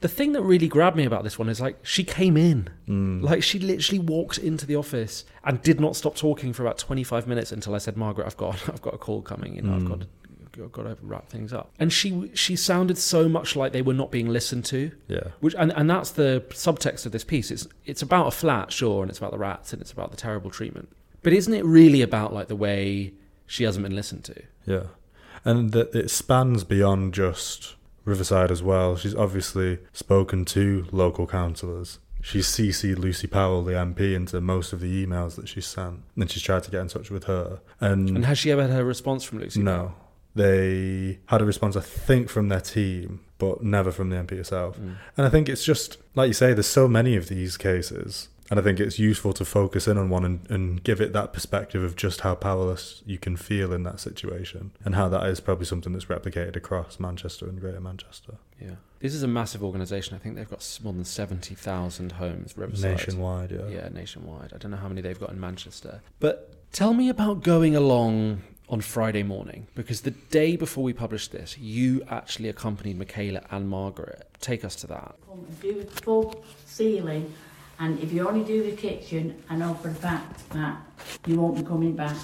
The 0.02 0.08
thing 0.10 0.34
that 0.34 0.42
really 0.42 0.68
grabbed 0.68 0.98
me 0.98 1.06
about 1.06 1.24
this 1.24 1.40
one 1.40 1.48
is 1.48 1.62
like 1.62 1.78
she 1.82 2.04
came 2.04 2.36
in. 2.36 2.68
Mm. 2.90 3.22
Like 3.24 3.42
she 3.42 3.58
literally 3.60 4.00
walked 4.00 4.38
into 4.38 4.66
the 4.66 4.76
office 4.76 5.24
and 5.46 5.62
did 5.62 5.80
not 5.80 5.96
stop 5.96 6.16
talking 6.16 6.52
for 6.52 6.64
about 6.64 6.78
25 6.78 7.26
minutes 7.26 7.52
until 7.54 7.74
I 7.74 7.78
said, 7.78 7.96
"Margaret, 7.96 8.26
I've 8.26 8.36
got 8.36 8.56
I've 8.70 8.82
got 8.82 8.94
a 8.94 8.98
call 8.98 9.22
coming. 9.22 9.56
You 9.56 9.62
know, 9.62 9.76
I've 9.76 9.84
Mm. 9.84 9.88
got 9.88 10.00
to, 10.02 10.64
I've 10.66 10.72
got 10.74 10.84
to 10.84 10.98
wrap 11.02 11.30
things 11.30 11.54
up." 11.54 11.72
And 11.80 11.94
she 11.94 12.32
she 12.34 12.58
sounded 12.58 12.98
so 12.98 13.30
much 13.30 13.56
like 13.56 13.72
they 13.72 13.82
were 13.82 13.94
not 13.94 14.12
being 14.12 14.28
listened 14.28 14.66
to. 14.66 14.92
yeah. 15.08 15.28
Which 15.40 15.56
and, 15.58 15.72
and 15.74 15.90
that's 15.90 16.12
the 16.12 16.44
subtext 16.50 17.06
of 17.06 17.14
this 17.14 17.24
piece. 17.24 17.50
It's 17.50 17.66
it's 17.86 18.02
about 18.02 18.28
a 18.28 18.32
flat, 18.32 18.74
sure, 18.74 19.04
and 19.04 19.10
it's 19.10 19.20
about 19.20 19.32
the 19.32 19.38
rats 19.38 19.72
and 19.72 19.82
it's 19.82 19.94
about 19.94 20.12
the 20.12 20.18
terrible 20.18 20.50
treatment. 20.50 20.90
But 21.22 21.32
isn't 21.32 21.54
it 21.54 21.64
really 21.64 22.02
about 22.02 22.34
like 22.34 22.50
the 22.50 22.58
way 22.58 23.14
she 23.48 23.64
hasn't 23.64 23.84
been 23.84 23.96
listened 23.96 24.26
to? 24.26 24.42
Yeah. 24.66 24.84
And 25.46 25.72
that 25.74 25.94
it 25.94 26.10
spans 26.10 26.64
beyond 26.64 27.14
just 27.14 27.76
Riverside 28.06 28.52
as 28.52 28.62
well. 28.64 28.96
She's 28.96 29.16
obviously 29.16 29.80
spoken 29.92 30.46
to 30.46 30.86
local 30.92 31.28
councillors. 31.28 32.00
She's 32.22 32.48
CC'd 32.48 33.00
Lucy 33.00 33.28
Powell, 33.28 33.64
the 33.64 33.74
MP, 33.74 34.16
into 34.16 34.40
most 34.40 34.72
of 34.72 34.80
the 34.80 35.06
emails 35.06 35.36
that 35.36 35.50
she's 35.50 35.66
sent. 35.66 36.04
And 36.16 36.32
she's 36.32 36.42
tried 36.42 36.64
to 36.64 36.72
get 36.72 36.80
in 36.80 36.88
touch 36.88 37.10
with 37.12 37.26
her. 37.26 37.60
And, 37.82 38.10
And 38.10 38.26
has 38.26 38.38
she 38.40 38.50
ever 38.52 38.66
had 38.66 38.80
a 38.80 38.86
response 38.86 39.26
from 39.26 39.40
Lucy? 39.40 39.62
no, 39.62 39.94
they 40.36 41.20
had 41.28 41.42
a 41.42 41.46
response, 41.46 41.76
I 41.76 41.82
think, 41.82 42.30
from 42.30 42.48
their 42.50 42.62
team, 42.62 43.20
but 43.38 43.62
never 43.62 43.92
from 43.92 44.10
the 44.10 44.16
MP 44.16 44.38
herself. 44.38 44.80
Mm. 44.80 44.96
And 45.18 45.26
I 45.26 45.30
think 45.30 45.50
it's 45.50 45.66
just, 45.66 45.98
like 46.16 46.28
you 46.30 46.34
say, 46.34 46.54
there's 46.54 46.66
so 46.66 46.88
many 46.88 47.16
of 47.18 47.28
these 47.28 47.58
cases. 47.58 48.30
And 48.50 48.60
I 48.60 48.64
think 48.64 48.80
it's 48.80 49.00
useful 49.00 49.34
to 49.34 49.46
focus 49.46 49.88
in 49.88 49.98
on 49.98 50.10
one 50.10 50.26
and, 50.26 50.52
and 50.52 50.84
give 50.84 51.00
it 51.00 51.14
that 51.14 51.32
perspective 51.34 51.82
of 51.82 51.96
just 51.96 52.22
how 52.22 52.36
powerless 52.36 53.02
you 53.06 53.18
can 53.18 53.38
feel 53.38 53.72
in 53.72 53.84
that 53.84 54.00
situation 54.00 54.72
and 54.84 54.96
how 54.96 55.08
that 55.10 55.26
is 55.28 55.40
probably 55.40 55.66
something 55.66 55.94
that's 55.94 56.06
replicated 56.06 56.56
across 56.56 57.00
Manchester 57.00 57.48
and 57.48 57.60
Greater 57.60 57.80
Manchester. 57.80 58.36
Yeah. 58.62 58.76
This 59.00 59.14
is 59.14 59.24
a 59.24 59.28
massive 59.28 59.64
organisation. 59.64 60.16
I 60.16 60.20
think 60.20 60.36
they've 60.36 60.50
got 60.50 60.80
more 60.84 60.94
than 60.94 61.06
70,000 61.06 62.14
homes, 62.14 62.58
Riverside. 62.58 62.92
Nationwide, 62.92 63.52
yeah. 63.52 63.68
Yeah, 63.68 63.90
nationwide. 63.90 64.52
I 64.54 64.58
don't 64.58 64.72
know 64.72 64.78
how 64.78 64.88
many 64.88 65.02
they've 65.02 65.20
got 65.20 65.32
in 65.32 65.40
Manchester. 65.40 66.02
But 66.20 66.72
tell 66.72 66.94
me 66.94 67.10
about 67.10 67.44
going 67.44 67.76
along 67.76 68.44
on 68.70 68.82
Friday 68.82 69.24
morning, 69.24 69.68
because 69.76 70.02
the 70.02 70.12
day 70.12 70.56
before 70.56 70.84
we 70.84 70.94
published 70.94 71.32
this, 71.32 71.58
you 71.58 72.02
actually 72.10 72.50
accompanied 72.50 72.98
Michaela 72.98 73.42
and 73.52 73.70
Margaret. 73.70 74.28
Take 74.40 74.64
us 74.64 74.76
to 74.78 74.88
that. 74.88 75.16
Come 75.28 75.46
and 75.48 75.62
do 75.62 75.84
the 75.84 76.02
full 76.02 76.44
ceiling, 76.66 77.34
and 77.84 78.00
if 78.00 78.14
you 78.14 78.26
only 78.28 78.46
do 78.46 78.64
the 78.64 78.76
kitchen, 78.78 79.36
I 79.50 79.56
know 79.58 79.74
for 79.74 79.90
a 79.90 79.94
fact 79.94 80.50
that 80.52 80.78
you 81.28 81.40
won't 81.42 81.58
be 81.58 81.64
coming 81.64 81.94
back. 81.96 82.16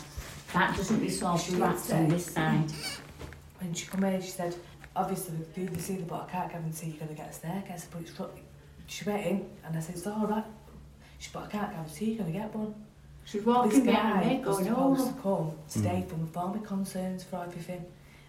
That 0.54 0.76
doesn't 0.78 1.02
resolve 1.02 1.46
the 1.52 1.58
rats 1.58 1.92
on 1.92 2.08
this 2.08 2.26
side. 2.36 2.72
When 3.60 3.74
she 3.74 3.86
come 3.88 4.06
in, 4.06 4.22
she 4.22 4.30
said, 4.30 4.56
obviously 4.96 5.36
we 5.38 5.66
do 5.66 5.70
the 5.70 5.82
ceiling, 5.82 6.06
but 6.08 6.22
I 6.28 6.32
can't 6.32 6.50
guarantee 6.52 6.88
you're 6.88 6.98
going 6.98 7.10
to 7.10 7.16
get 7.16 7.30
a 7.30 7.34
staircase, 7.34 7.88
but 7.92 8.02
it's 8.02 8.12
got... 8.12 8.32
She 8.88 9.04
went 9.04 9.26
in, 9.26 9.46
and 9.66 9.76
I 9.76 9.82
said, 9.82 9.96
it's 9.96 10.08
all 10.08 10.26
right. 10.28 10.46
She 11.20 11.30
said, 11.30 11.34
but 11.34 11.44
I 11.44 11.48
can't 11.48 11.72
guarantee 11.74 12.06
you're 12.12 12.20
going 12.24 12.32
to 12.34 12.40
get 12.40 12.56
one. 12.56 12.74
She's 13.26 13.42
This 13.42 13.46
walking 13.46 13.84
guy 13.84 13.92
behind 13.92 14.28
me, 14.28 14.38
was 14.40 14.58
going 14.60 14.66
supposed 14.70 15.02
over. 15.02 15.12
to 15.12 15.22
come 15.22 15.52
today 15.70 16.06
Mm. 16.06 16.10
from 16.10 16.22
with 16.22 16.38
all 16.38 16.54
concerns 16.74 17.24
for 17.26 17.44
everything, 17.44 17.84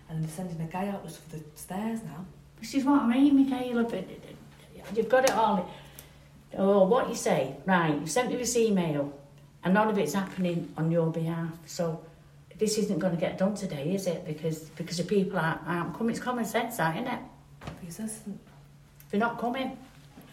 and 0.09 0.23
they're 0.23 0.31
sending 0.31 0.61
a 0.61 0.65
guy 0.71 0.89
out 0.89 1.05
just 1.07 1.21
for 1.23 1.37
the 1.37 1.43
stairs 1.55 2.01
now. 2.03 2.27
This 2.61 2.75
is 2.75 2.85
what 2.85 3.03
I 3.03 3.07
mean, 3.07 3.37
Michaela, 3.39 3.85
but 3.85 4.05
you've 4.97 5.09
got 5.09 5.25
it 5.25 5.31
all. 5.33 5.71
Oh, 6.57 6.85
what 6.85 7.09
you 7.09 7.15
say, 7.15 7.57
right, 7.65 7.99
you 8.01 8.07
sent 8.07 8.29
me 8.31 8.37
this 8.37 8.57
email, 8.57 9.13
and 9.63 9.75
none 9.75 9.89
of 9.89 9.99
it's 9.99 10.15
happening 10.15 10.73
on 10.77 10.91
your 10.91 11.11
behalf, 11.13 11.53
so 11.67 12.05
this 12.59 12.77
isn't 12.77 12.99
going 12.99 13.15
to 13.15 13.21
get 13.21 13.39
done 13.39 13.55
today, 13.55 13.95
is 13.95 14.07
it? 14.07 14.27
Because 14.27 14.61
because 14.71 14.99
the 14.99 15.05
people 15.05 15.39
aren't, 15.39 15.61
aren't 15.67 15.97
coming. 15.97 16.11
It's 16.11 16.21
common 16.23 16.45
sense, 16.45 16.77
that, 16.77 16.97
isn't 16.97 17.07
it? 17.07 17.21
Assistant, 17.89 18.41
They're 19.11 19.21
not 19.21 19.39
coming. 19.39 19.77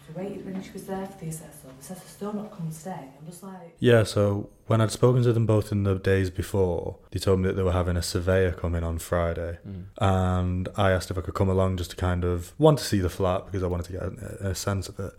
She 0.08 0.18
waited 0.18 0.44
when 0.44 0.62
she 0.62 0.70
was 0.72 0.86
there 0.86 1.06
for 1.06 1.18
the 1.24 1.28
assessor. 1.30 1.68
The 1.68 1.80
assessor's 1.80 2.10
still 2.10 2.32
not 2.32 2.50
come 2.50 2.70
today. 2.70 3.08
I'm 3.18 3.26
just 3.26 3.42
like, 3.42 3.74
Yeah, 3.78 4.04
so 4.04 4.48
when 4.66 4.80
I'd 4.80 4.90
spoken 4.90 5.22
to 5.22 5.32
them 5.32 5.46
both 5.46 5.72
in 5.72 5.84
the 5.84 5.96
days 5.96 6.30
before, 6.30 6.96
they 7.10 7.18
told 7.18 7.40
me 7.40 7.48
that 7.48 7.54
they 7.54 7.62
were 7.62 7.72
having 7.72 7.96
a 7.96 8.02
surveyor 8.02 8.52
come 8.52 8.74
in 8.74 8.84
on 8.84 8.98
Friday. 8.98 9.58
Mm. 9.66 9.84
and 10.00 10.68
I 10.76 10.90
asked 10.90 11.10
if 11.10 11.18
I 11.18 11.20
could 11.20 11.34
come 11.34 11.48
along 11.48 11.76
just 11.76 11.90
to 11.90 11.96
kind 11.96 12.24
of 12.24 12.52
want 12.58 12.78
to 12.78 12.84
see 12.84 12.98
the 12.98 13.10
flat 13.10 13.46
because 13.46 13.62
I 13.62 13.66
wanted 13.66 13.86
to 13.86 13.92
get 13.92 14.02
a, 14.02 14.48
a 14.50 14.54
sense 14.54 14.88
of 14.88 14.98
it, 14.98 15.12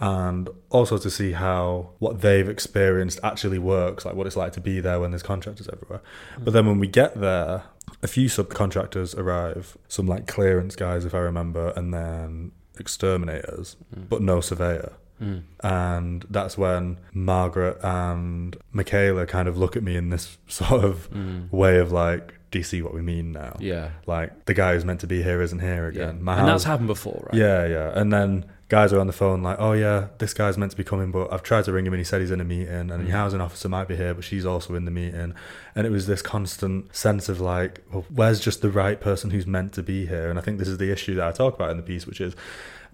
and 0.00 0.48
also 0.70 0.98
to 0.98 1.10
see 1.10 1.32
how 1.32 1.90
what 1.98 2.20
they've 2.20 2.48
experienced 2.48 3.20
actually 3.22 3.58
works, 3.58 4.04
like 4.04 4.14
what 4.14 4.26
it's 4.26 4.36
like 4.36 4.52
to 4.54 4.60
be 4.60 4.80
there 4.80 5.00
when 5.00 5.10
there's 5.10 5.22
contractors 5.22 5.68
everywhere. 5.68 6.00
But 6.38 6.52
then 6.52 6.66
when 6.66 6.78
we 6.78 6.88
get 6.88 7.20
there, 7.20 7.64
a 8.02 8.08
few 8.08 8.28
subcontractors 8.28 9.16
arrive, 9.16 9.76
some 9.88 10.06
like 10.06 10.26
clearance 10.26 10.76
guys, 10.76 11.04
if 11.04 11.14
I 11.14 11.18
remember, 11.18 11.72
and 11.76 11.92
then 11.92 12.52
exterminators, 12.78 13.76
Mm. 13.94 14.08
but 14.08 14.22
no 14.22 14.40
surveyor. 14.40 14.92
Mm. 15.22 15.42
And 15.62 16.24
that's 16.28 16.58
when 16.58 16.98
Margaret 17.12 17.78
and 17.82 18.56
Michaela 18.72 19.26
kind 19.26 19.48
of 19.48 19.56
look 19.56 19.76
at 19.76 19.82
me 19.82 19.96
in 19.96 20.10
this 20.10 20.38
sort 20.48 20.84
of 20.84 21.08
Mm. 21.12 21.50
way 21.52 21.78
of 21.78 21.92
like, 21.92 22.34
do 22.50 22.58
you 22.58 22.64
see 22.64 22.82
what 22.82 22.94
we 22.94 23.02
mean 23.02 23.32
now? 23.32 23.56
Yeah. 23.60 23.90
Like 24.06 24.44
the 24.46 24.54
guy 24.54 24.74
who's 24.74 24.84
meant 24.84 25.00
to 25.00 25.06
be 25.06 25.22
here 25.22 25.40
isn't 25.42 25.60
here 25.60 25.90
Yeah. 25.90 26.02
again. 26.02 26.22
My 26.22 26.38
and 26.38 26.48
that's 26.48 26.64
happened 26.64 26.88
before, 26.88 27.28
right? 27.30 27.34
yeah, 27.40 27.66
yeah. 27.66 27.92
And 27.98 28.12
then 28.12 28.44
guys 28.74 28.92
are 28.92 29.00
on 29.00 29.06
the 29.06 29.12
phone 29.22 29.42
like, 29.48 29.58
oh 29.60 29.72
yeah, 29.72 30.08
this 30.18 30.34
guy's 30.34 30.56
meant 30.58 30.70
to 30.72 30.76
be 30.76 30.84
coming, 30.92 31.10
but 31.16 31.32
I've 31.32 31.42
tried 31.50 31.64
to 31.66 31.72
ring 31.72 31.86
him 31.86 31.92
and 31.92 32.00
he 32.00 32.04
said 32.04 32.20
he's 32.20 32.30
in 32.36 32.40
a 32.40 32.44
meeting, 32.44 32.90
and 32.90 32.90
Mm. 32.90 33.08
your 33.08 33.16
housing 33.22 33.40
officer 33.40 33.68
might 33.68 33.88
be 33.88 33.96
here, 33.96 34.14
but 34.14 34.24
she's 34.24 34.44
also 34.44 34.74
in 34.74 34.84
the 34.84 34.90
meeting. 34.90 35.34
And 35.76 35.86
it 35.86 35.90
was 35.90 36.06
this 36.06 36.22
constant 36.22 36.94
sense 36.94 37.28
of 37.28 37.40
like, 37.40 37.72
well, 37.92 38.04
where's 38.18 38.40
just 38.40 38.62
the 38.62 38.70
right 38.70 39.00
person 39.00 39.30
who's 39.30 39.46
meant 39.46 39.72
to 39.74 39.82
be 39.82 40.06
here? 40.06 40.28
And 40.30 40.38
I 40.38 40.42
think 40.42 40.58
this 40.58 40.68
is 40.68 40.78
the 40.78 40.90
issue 40.90 41.14
that 41.16 41.26
I 41.28 41.32
talk 41.32 41.54
about 41.54 41.70
in 41.70 41.76
the 41.76 41.82
piece, 41.82 42.06
which 42.06 42.20
is 42.20 42.34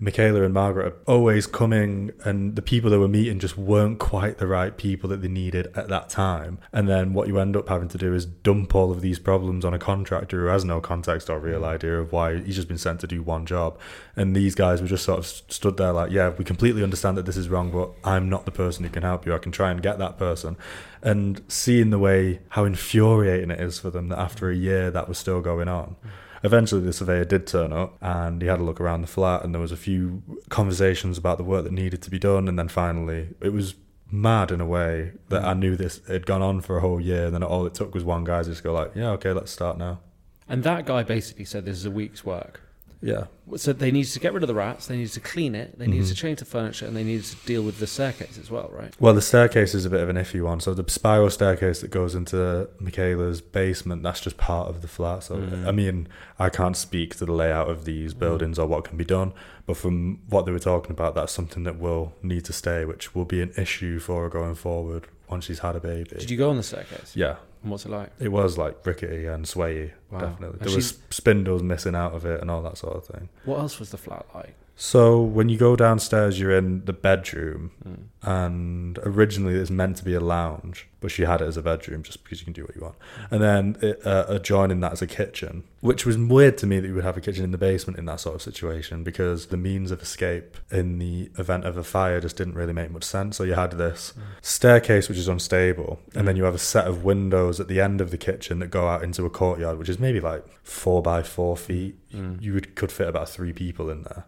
Michaela 0.02 0.42
and 0.44 0.54
Margaret 0.54 0.86
are 0.86 0.96
always 1.12 1.46
coming, 1.46 2.10
and 2.24 2.56
the 2.56 2.62
people 2.62 2.88
they 2.88 2.96
were 2.96 3.06
meeting 3.06 3.38
just 3.38 3.58
weren't 3.58 3.98
quite 3.98 4.38
the 4.38 4.46
right 4.46 4.74
people 4.74 5.10
that 5.10 5.20
they 5.20 5.28
needed 5.28 5.66
at 5.76 5.88
that 5.88 6.08
time. 6.08 6.58
And 6.72 6.88
then 6.88 7.12
what 7.12 7.28
you 7.28 7.38
end 7.38 7.54
up 7.54 7.68
having 7.68 7.88
to 7.88 7.98
do 7.98 8.14
is 8.14 8.24
dump 8.24 8.74
all 8.74 8.90
of 8.90 9.02
these 9.02 9.18
problems 9.18 9.62
on 9.62 9.74
a 9.74 9.78
contractor 9.78 10.40
who 10.40 10.46
has 10.46 10.64
no 10.64 10.80
context 10.80 11.28
or 11.28 11.38
real 11.38 11.60
mm. 11.60 11.66
idea 11.66 12.00
of 12.00 12.12
why 12.12 12.38
he's 12.38 12.56
just 12.56 12.66
been 12.66 12.78
sent 12.78 13.00
to 13.00 13.06
do 13.06 13.22
one 13.22 13.44
job. 13.44 13.78
And 14.16 14.34
these 14.34 14.54
guys 14.54 14.80
were 14.80 14.88
just 14.88 15.04
sort 15.04 15.18
of 15.18 15.26
stood 15.26 15.76
there 15.76 15.92
like, 15.92 16.10
yeah, 16.10 16.30
we 16.30 16.46
completely 16.46 16.82
understand 16.82 17.18
that 17.18 17.26
this 17.26 17.36
is 17.36 17.50
wrong, 17.50 17.70
but 17.70 17.90
I'm 18.02 18.30
not 18.30 18.46
the 18.46 18.52
person 18.52 18.84
who 18.84 18.90
can 18.90 19.02
help 19.02 19.26
you. 19.26 19.34
I 19.34 19.38
can 19.38 19.52
try 19.52 19.70
and 19.70 19.82
get 19.82 19.98
that 19.98 20.16
person. 20.16 20.56
And 21.02 21.42
seeing 21.48 21.90
the 21.90 21.98
way 21.98 22.40
how 22.50 22.64
infuriating 22.64 23.50
it 23.50 23.60
is 23.60 23.78
for 23.78 23.90
them 23.90 24.08
that 24.08 24.18
after 24.18 24.48
a 24.48 24.56
year 24.56 24.90
that 24.90 25.08
was 25.08 25.18
still 25.18 25.42
going 25.42 25.68
on. 25.68 25.96
Mm. 26.02 26.10
Eventually, 26.42 26.80
the 26.80 26.92
surveyor 26.92 27.24
did 27.24 27.46
turn 27.46 27.72
up 27.72 27.98
and 28.00 28.40
he 28.40 28.48
had 28.48 28.60
a 28.60 28.62
look 28.62 28.80
around 28.80 29.02
the 29.02 29.06
flat, 29.06 29.44
and 29.44 29.54
there 29.54 29.60
was 29.60 29.72
a 29.72 29.76
few 29.76 30.22
conversations 30.48 31.18
about 31.18 31.38
the 31.38 31.44
work 31.44 31.64
that 31.64 31.72
needed 31.72 32.02
to 32.02 32.10
be 32.10 32.18
done. 32.18 32.48
And 32.48 32.58
then 32.58 32.68
finally, 32.68 33.28
it 33.40 33.52
was 33.52 33.74
mad 34.10 34.50
in 34.50 34.60
a 34.60 34.66
way 34.66 35.12
that 35.28 35.44
I 35.44 35.54
mm. 35.54 35.58
knew 35.58 35.76
this 35.76 36.00
had 36.08 36.26
gone 36.26 36.42
on 36.42 36.60
for 36.60 36.78
a 36.78 36.80
whole 36.80 37.00
year. 37.00 37.26
And 37.26 37.34
then 37.34 37.42
all 37.42 37.66
it 37.66 37.74
took 37.74 37.94
was 37.94 38.04
one 38.04 38.24
guy 38.24 38.42
to 38.42 38.48
just 38.48 38.62
go 38.62 38.72
like, 38.72 38.92
"Yeah, 38.94 39.10
okay, 39.10 39.32
let's 39.32 39.50
start 39.50 39.78
now." 39.78 40.00
And 40.48 40.62
that 40.64 40.86
guy 40.86 41.02
basically 41.02 41.44
said 41.44 41.64
this 41.64 41.76
is 41.76 41.84
a 41.84 41.90
week's 41.90 42.24
work. 42.24 42.62
Yeah, 43.02 43.24
So 43.56 43.72
they 43.72 43.90
needed 43.90 44.12
to 44.12 44.20
get 44.20 44.34
rid 44.34 44.42
of 44.42 44.46
the 44.46 44.54
rats, 44.54 44.86
they 44.86 44.96
needed 44.96 45.12
to 45.14 45.20
clean 45.20 45.54
it, 45.54 45.78
they 45.78 45.86
needed 45.86 46.04
Mhm. 46.04 46.08
to 46.10 46.14
change 46.14 46.38
the 46.38 46.44
furniture, 46.44 46.84
and 46.86 46.94
they 46.94 47.02
needed 47.02 47.24
to 47.24 47.36
deal 47.46 47.62
with 47.62 47.78
the 47.78 47.86
staircase 47.86 48.38
as 48.38 48.50
well, 48.50 48.70
right? 48.72 48.94
Well, 49.00 49.14
the 49.14 49.22
staircase 49.22 49.74
is 49.74 49.84
a 49.86 49.90
bit 49.90 50.00
of 50.00 50.08
an 50.10 50.16
iffy 50.16 50.42
one. 50.42 50.60
So 50.60 50.74
the 50.74 50.88
spiral 50.90 51.30
staircase 51.30 51.80
that 51.80 51.90
goes 51.90 52.14
into 52.14 52.68
Michaela's 52.78 53.40
basement, 53.40 54.02
that's 54.02 54.20
just 54.20 54.36
part 54.36 54.68
of 54.68 54.82
the 54.82 54.88
flat. 54.88 55.24
So 55.24 55.36
Mm. 55.36 55.66
I 55.66 55.70
mean, 55.72 56.08
I 56.38 56.48
can't 56.50 56.76
speak 56.76 57.16
to 57.16 57.24
the 57.24 57.32
layout 57.32 57.68
of 57.70 57.86
these 57.86 58.12
buildings 58.14 58.58
or 58.58 58.66
what 58.66 58.84
can 58.84 58.96
be 58.98 59.04
done, 59.04 59.32
but 59.70 59.76
from 59.76 60.18
what 60.28 60.46
they 60.46 60.52
were 60.52 60.58
talking 60.58 60.90
about, 60.90 61.14
that's 61.14 61.32
something 61.32 61.62
that 61.62 61.78
will 61.78 62.12
need 62.22 62.44
to 62.46 62.52
stay, 62.52 62.84
which 62.84 63.14
will 63.14 63.24
be 63.24 63.40
an 63.40 63.52
issue 63.56 64.00
for 64.00 64.24
her 64.24 64.28
going 64.28 64.56
forward 64.56 65.06
once 65.28 65.44
she's 65.44 65.60
had 65.60 65.76
a 65.76 65.80
baby. 65.80 66.16
Did 66.18 66.28
you 66.30 66.36
go 66.36 66.50
on 66.50 66.56
the 66.56 66.62
staircase? 66.64 67.12
yeah, 67.14 67.36
And 67.62 67.70
what's 67.70 67.84
it 67.86 67.90
like? 67.90 68.10
it 68.18 68.32
was 68.32 68.58
like 68.58 68.84
rickety 68.84 69.26
and 69.26 69.44
swayy, 69.44 69.92
Wow. 70.10 70.18
definitely. 70.20 70.58
And 70.60 70.68
There 70.68 70.74
was 70.76 70.98
spindles 71.10 71.62
missing 71.62 71.94
out 71.94 72.14
of 72.14 72.24
it 72.24 72.40
and 72.40 72.50
all 72.50 72.62
that 72.62 72.78
sort 72.78 72.96
of 72.96 73.04
thing. 73.06 73.28
What 73.44 73.60
else 73.60 73.78
was 73.78 73.90
the 73.90 73.96
flat 73.98 74.26
like? 74.34 74.54
So 74.74 75.20
when 75.20 75.48
you 75.50 75.58
go 75.58 75.76
downstairs, 75.76 76.40
you're 76.40 76.56
in 76.56 76.84
the 76.86 76.92
bedroom, 76.94 77.70
Mm. 77.86 78.04
and 78.22 78.98
originally 79.04 79.54
it's 79.54 79.70
meant 79.70 79.98
to 79.98 80.04
be 80.04 80.14
a 80.14 80.20
lounge, 80.20 80.88
but 81.00 81.10
she 81.10 81.22
had 81.22 81.40
it 81.40 81.46
as 81.46 81.56
a 81.56 81.62
bedroom 81.62 82.02
just 82.02 82.22
because 82.22 82.40
you 82.40 82.44
can 82.44 82.52
do 82.52 82.62
what 82.62 82.74
you 82.76 82.82
want. 82.82 82.96
And 83.30 83.42
then 83.42 83.76
it, 83.80 84.06
uh, 84.06 84.26
adjoining 84.28 84.80
that 84.80 84.92
is 84.92 85.02
a 85.02 85.06
kitchen, 85.06 85.64
which 85.80 86.04
was 86.04 86.16
weird 86.16 86.58
to 86.58 86.66
me 86.66 86.78
that 86.78 86.86
you 86.86 86.94
would 86.94 87.04
have 87.04 87.16
a 87.16 87.20
kitchen 87.20 87.42
in 87.44 87.50
the 87.50 87.58
basement 87.58 87.98
in 87.98 88.04
that 88.06 88.20
sort 88.20 88.36
of 88.36 88.42
situation 88.42 89.02
because 89.02 89.46
the 89.46 89.56
means 89.56 89.90
of 89.90 90.02
escape 90.02 90.58
in 90.70 90.98
the 90.98 91.30
event 91.38 91.64
of 91.64 91.76
a 91.76 91.84
fire 91.84 92.20
just 92.20 92.36
didn't 92.36 92.54
really 92.54 92.72
make 92.72 92.90
much 92.90 93.04
sense. 93.04 93.36
So 93.36 93.44
you 93.44 93.54
had 93.54 93.72
this 93.72 94.12
staircase 94.42 95.08
which 95.08 95.18
is 95.18 95.28
unstable, 95.28 96.00
and 96.14 96.28
then 96.28 96.36
you 96.36 96.44
have 96.44 96.54
a 96.54 96.58
set 96.58 96.86
of 96.86 97.04
windows 97.04 97.60
at 97.60 97.68
the 97.68 97.80
end 97.80 98.00
of 98.00 98.10
the 98.10 98.18
kitchen 98.18 98.58
that 98.58 98.68
go 98.68 98.88
out 98.88 99.02
into 99.02 99.24
a 99.24 99.30
courtyard, 99.30 99.78
which 99.78 99.88
is 99.88 99.98
maybe 99.98 100.20
like 100.20 100.44
four 100.62 101.02
by 101.02 101.22
four 101.22 101.56
feet. 101.56 101.96
Mm. 102.12 102.42
You 102.42 102.54
would 102.54 102.74
could 102.74 102.92
fit 102.92 103.08
about 103.08 103.28
three 103.28 103.52
people 103.52 103.88
in 103.88 104.02
there 104.02 104.24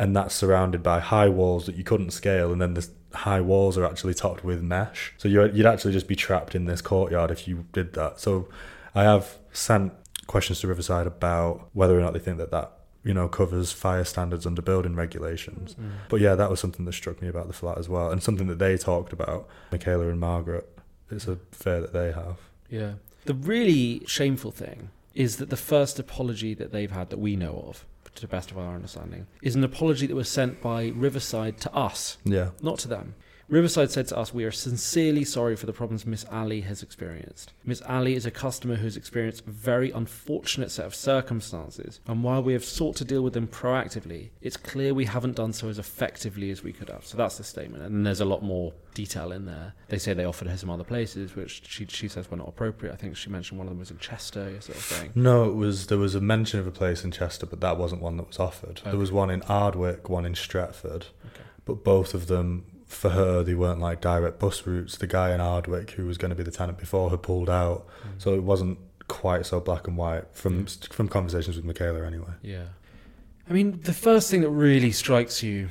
and 0.00 0.16
that's 0.16 0.34
surrounded 0.34 0.82
by 0.82 0.98
high 0.98 1.28
walls 1.28 1.66
that 1.66 1.76
you 1.76 1.84
couldn't 1.84 2.10
scale, 2.10 2.52
and 2.52 2.60
then 2.60 2.72
the 2.72 2.88
high 3.12 3.40
walls 3.40 3.76
are 3.76 3.84
actually 3.84 4.14
topped 4.14 4.44
with 4.44 4.62
mesh. 4.62 5.14
So 5.18 5.28
you're, 5.28 5.48
you'd 5.48 5.66
actually 5.66 5.92
just 5.92 6.08
be 6.08 6.16
trapped 6.16 6.54
in 6.54 6.66
this 6.66 6.80
courtyard 6.80 7.30
if 7.30 7.48
you 7.48 7.66
did 7.72 7.94
that. 7.94 8.20
So 8.20 8.48
I 8.94 9.02
have 9.04 9.38
sent 9.52 9.92
questions 10.26 10.60
to 10.60 10.68
Riverside 10.68 11.06
about 11.06 11.68
whether 11.72 11.98
or 11.98 12.02
not 12.02 12.12
they 12.12 12.20
think 12.20 12.38
that 12.38 12.50
that 12.52 12.72
you 13.02 13.14
know 13.14 13.28
covers 13.28 13.72
fire 13.72 14.04
standards 14.04 14.46
under 14.46 14.62
building 14.62 14.94
regulations. 14.94 15.74
Mm. 15.74 15.90
But 16.08 16.20
yeah, 16.20 16.34
that 16.34 16.50
was 16.50 16.60
something 16.60 16.84
that 16.86 16.92
struck 16.92 17.20
me 17.20 17.28
about 17.28 17.46
the 17.46 17.52
flat 17.52 17.78
as 17.78 17.88
well, 17.88 18.10
and 18.10 18.22
something 18.22 18.46
that 18.46 18.58
they 18.58 18.76
talked 18.76 19.12
about, 19.12 19.48
Michaela 19.72 20.08
and 20.08 20.20
Margaret. 20.20 20.68
It's 21.10 21.26
a 21.26 21.36
fear 21.50 21.80
that 21.80 21.92
they 21.92 22.12
have. 22.12 22.38
Yeah. 22.68 22.92
The 23.24 23.34
really 23.34 24.02
shameful 24.06 24.52
thing 24.52 24.90
is 25.14 25.38
that 25.38 25.50
the 25.50 25.56
first 25.56 25.98
apology 25.98 26.54
that 26.54 26.72
they've 26.72 26.90
had 26.90 27.10
that 27.10 27.18
we 27.18 27.34
know 27.34 27.64
of, 27.68 27.84
to 28.20 28.26
the 28.26 28.30
best 28.30 28.50
of 28.50 28.58
our 28.58 28.74
understanding, 28.74 29.26
is 29.42 29.54
an 29.56 29.64
apology 29.64 30.06
that 30.06 30.14
was 30.14 30.28
sent 30.28 30.60
by 30.60 30.88
Riverside 30.88 31.58
to 31.60 31.74
us, 31.74 32.18
Yeah. 32.24 32.50
not 32.62 32.78
to 32.80 32.88
them. 32.88 33.14
Riverside 33.50 33.90
said 33.90 34.06
to 34.08 34.16
us, 34.16 34.32
We 34.32 34.44
are 34.44 34.52
sincerely 34.52 35.24
sorry 35.24 35.56
for 35.56 35.66
the 35.66 35.72
problems 35.72 36.06
Miss 36.06 36.24
Ali 36.30 36.60
has 36.62 36.84
experienced. 36.84 37.52
Miss 37.64 37.82
Ali 37.82 38.14
is 38.14 38.24
a 38.24 38.30
customer 38.30 38.76
who 38.76 38.84
has 38.84 38.96
experienced 38.96 39.44
a 39.44 39.50
very 39.50 39.90
unfortunate 39.90 40.70
set 40.70 40.86
of 40.86 40.94
circumstances, 40.94 41.98
and 42.06 42.22
while 42.22 42.42
we 42.44 42.52
have 42.52 42.64
sought 42.64 42.94
to 42.96 43.04
deal 43.04 43.22
with 43.22 43.32
them 43.32 43.48
proactively, 43.48 44.28
it's 44.40 44.56
clear 44.56 44.94
we 44.94 45.04
haven't 45.06 45.34
done 45.34 45.52
so 45.52 45.68
as 45.68 45.80
effectively 45.80 46.52
as 46.52 46.62
we 46.62 46.72
could 46.72 46.88
have. 46.88 47.04
So 47.04 47.16
that's 47.16 47.38
the 47.38 47.44
statement. 47.44 47.82
And 47.82 48.06
there's 48.06 48.20
a 48.20 48.24
lot 48.24 48.42
more 48.44 48.72
detail 48.94 49.32
in 49.32 49.46
there. 49.46 49.74
They 49.88 49.98
say 49.98 50.14
they 50.14 50.24
offered 50.24 50.46
her 50.46 50.56
some 50.56 50.70
other 50.70 50.84
places, 50.84 51.34
which 51.34 51.62
she, 51.66 51.86
she 51.86 52.06
says 52.06 52.30
were 52.30 52.36
not 52.36 52.48
appropriate. 52.48 52.92
I 52.92 52.96
think 52.96 53.16
she 53.16 53.30
mentioned 53.30 53.58
one 53.58 53.66
of 53.66 53.72
them 53.72 53.80
was 53.80 53.90
in 53.90 53.98
Chester, 53.98 54.60
sort 54.60 54.78
of 54.78 54.84
thing. 54.84 55.10
No, 55.16 55.50
it 55.50 55.54
was 55.54 55.88
there 55.88 55.98
was 55.98 56.14
a 56.14 56.20
mention 56.20 56.60
of 56.60 56.68
a 56.68 56.72
place 56.72 57.02
in 57.02 57.10
Chester, 57.10 57.46
but 57.46 57.60
that 57.62 57.78
wasn't 57.78 58.00
one 58.00 58.16
that 58.18 58.28
was 58.28 58.38
offered. 58.38 58.78
Okay. 58.82 58.90
There 58.90 58.98
was 58.98 59.10
one 59.10 59.28
in 59.30 59.42
Ardwick, 59.42 60.08
one 60.08 60.24
in 60.24 60.34
Stretford, 60.34 61.06
Okay. 61.26 61.42
but 61.64 61.82
both 61.82 62.14
of 62.14 62.28
them 62.28 62.64
for 62.90 63.10
her 63.10 63.42
they 63.42 63.54
weren't 63.54 63.80
like 63.80 64.00
direct 64.00 64.38
bus 64.38 64.66
routes. 64.66 64.98
The 64.98 65.06
guy 65.06 65.32
in 65.32 65.40
Ardwick 65.40 65.90
who 65.90 66.06
was 66.06 66.18
going 66.18 66.30
to 66.30 66.34
be 66.34 66.42
the 66.42 66.50
tenant 66.50 66.78
before 66.78 67.10
had 67.10 67.22
pulled 67.22 67.48
out, 67.48 67.86
mm. 67.86 68.20
so 68.20 68.34
it 68.34 68.42
wasn't 68.42 68.78
quite 69.08 69.46
so 69.46 69.60
black 69.60 69.88
and 69.88 69.96
white 69.96 70.24
from 70.32 70.66
from 70.66 71.08
conversations 71.08 71.56
with 71.56 71.64
Michaela 71.64 72.06
anyway. 72.06 72.32
Yeah. 72.42 72.66
I 73.48 73.52
mean, 73.52 73.80
the 73.82 73.92
first 73.92 74.30
thing 74.30 74.42
that 74.42 74.50
really 74.50 74.92
strikes 74.92 75.42
you 75.42 75.68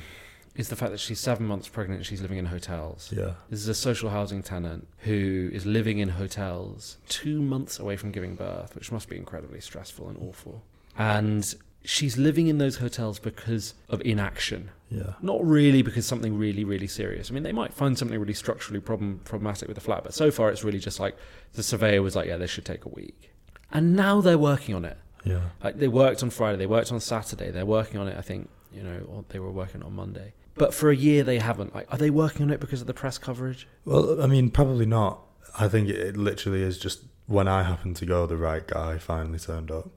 is 0.54 0.68
the 0.68 0.76
fact 0.76 0.90
that 0.92 1.00
she's 1.00 1.18
seven 1.18 1.46
months 1.46 1.68
pregnant 1.68 2.00
and 2.00 2.06
she's 2.06 2.20
living 2.20 2.36
in 2.36 2.46
hotels. 2.46 3.10
Yeah, 3.16 3.34
This 3.48 3.60
is 3.60 3.68
a 3.68 3.74
social 3.74 4.10
housing 4.10 4.42
tenant 4.42 4.86
who 4.98 5.48
is 5.52 5.64
living 5.64 5.98
in 5.98 6.10
hotels 6.10 6.98
two 7.08 7.40
months 7.40 7.78
away 7.78 7.96
from 7.96 8.10
giving 8.10 8.34
birth, 8.34 8.74
which 8.74 8.92
must 8.92 9.08
be 9.08 9.16
incredibly 9.16 9.60
stressful 9.60 10.08
and 10.08 10.18
awful. 10.18 10.62
And 10.98 11.54
she's 11.84 12.16
living 12.18 12.46
in 12.48 12.58
those 12.58 12.76
hotels 12.76 13.18
because 13.18 13.74
of 13.88 14.00
inaction, 14.02 14.70
yeah, 14.90 15.14
not 15.22 15.44
really 15.44 15.82
because 15.82 16.06
something 16.06 16.36
really, 16.36 16.64
really 16.64 16.86
serious. 16.86 17.30
I 17.30 17.34
mean, 17.34 17.42
they 17.42 17.52
might 17.52 17.72
find 17.72 17.96
something 17.96 18.18
really 18.18 18.34
structurally 18.34 18.80
problem, 18.80 19.20
problematic 19.24 19.68
with 19.68 19.76
the 19.76 19.80
flat, 19.80 20.04
but 20.04 20.14
so 20.14 20.30
far 20.30 20.50
it's 20.50 20.64
really 20.64 20.78
just 20.78 21.00
like 21.00 21.16
the 21.54 21.62
surveyor 21.62 22.02
was 22.02 22.14
like, 22.16 22.26
yeah, 22.28 22.36
this 22.36 22.50
should 22.50 22.64
take 22.64 22.84
a 22.84 22.88
week. 22.90 23.32
And 23.72 23.94
now 23.94 24.20
they're 24.20 24.38
working 24.38 24.74
on 24.74 24.84
it. 24.84 24.98
yeah. 25.24 25.40
Like 25.62 25.78
they 25.78 25.88
worked 25.88 26.22
on 26.22 26.30
Friday, 26.30 26.58
they 26.58 26.66
worked 26.66 26.92
on 26.92 27.00
Saturday, 27.00 27.50
they're 27.50 27.66
working 27.66 28.00
on 28.00 28.08
it. 28.08 28.16
I 28.16 28.22
think 28.22 28.48
you 28.72 28.82
know, 28.82 29.00
or 29.08 29.24
they 29.30 29.38
were 29.38 29.50
working 29.50 29.82
on 29.82 29.94
Monday. 29.94 30.32
But 30.54 30.74
for 30.74 30.90
a 30.90 30.96
year 30.96 31.22
they 31.24 31.38
haven't. 31.38 31.74
Like, 31.74 31.86
are 31.92 31.98
they 31.98 32.10
working 32.10 32.42
on 32.42 32.50
it 32.50 32.60
because 32.60 32.80
of 32.80 32.86
the 32.86 32.94
press 32.94 33.18
coverage? 33.18 33.66
Well, 33.84 34.22
I 34.22 34.26
mean, 34.26 34.50
probably 34.50 34.86
not. 34.86 35.20
I 35.58 35.68
think 35.68 35.88
it, 35.88 35.96
it 35.96 36.16
literally 36.16 36.62
is 36.62 36.78
just 36.78 37.04
when 37.26 37.48
I 37.48 37.62
happened 37.62 37.96
to 37.96 38.06
go, 38.06 38.26
the 38.26 38.36
right 38.36 38.66
guy 38.66 38.98
finally 38.98 39.38
turned 39.38 39.70
up. 39.70 39.88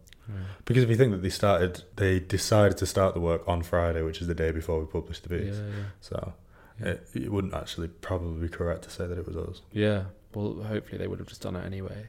Because 0.65 0.83
if 0.83 0.89
you 0.89 0.95
think 0.95 1.11
that 1.11 1.21
they 1.21 1.29
started, 1.29 1.83
they 1.97 2.19
decided 2.19 2.77
to 2.77 2.85
start 2.85 3.13
the 3.13 3.19
work 3.19 3.43
on 3.47 3.61
Friday, 3.63 4.01
which 4.01 4.21
is 4.21 4.27
the 4.27 4.35
day 4.35 4.51
before 4.51 4.79
we 4.79 4.85
published 4.85 5.27
the 5.27 5.35
Yeah, 5.35 5.41
piece. 5.41 5.57
yeah, 5.57 5.83
So 6.01 6.33
Yeah. 6.79 6.87
it, 6.87 7.07
it 7.13 7.31
wouldn't 7.31 7.53
actually 7.53 7.89
probably 7.89 8.47
be 8.47 8.49
correct 8.49 8.83
to 8.83 8.89
say 8.89 9.05
that 9.07 9.17
it 9.17 9.27
was 9.27 9.35
us. 9.35 9.61
yeah. 9.71 10.05
Well, 10.33 10.63
hopefully 10.63 10.97
they 10.97 11.07
would 11.07 11.19
have 11.19 11.27
just 11.27 11.41
done 11.41 11.55
it 11.55 11.63
anyway. 11.63 12.07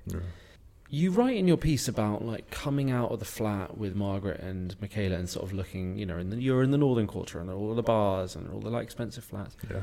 You 0.88 1.10
write 1.10 1.36
in 1.36 1.48
your 1.48 1.56
piece 1.56 1.88
about 1.88 2.24
like 2.24 2.50
coming 2.50 2.90
out 2.90 3.10
of 3.10 3.18
the 3.18 3.24
flat 3.24 3.76
with 3.76 3.94
Margaret 3.96 4.40
and 4.40 4.74
Michaela 4.80 5.16
and 5.16 5.28
sort 5.28 5.44
of 5.44 5.52
looking, 5.52 5.98
you 5.98 6.06
know, 6.06 6.16
in 6.18 6.30
the, 6.30 6.36
you're 6.40 6.62
in 6.62 6.70
the 6.70 6.78
northern 6.78 7.06
quarter 7.06 7.38
and 7.40 7.50
all 7.50 7.74
the 7.74 7.82
bars 7.82 8.36
and 8.36 8.50
all 8.50 8.60
the 8.60 8.70
like 8.70 8.84
expensive 8.84 9.24
flats, 9.24 9.56
Yeah. 9.70 9.82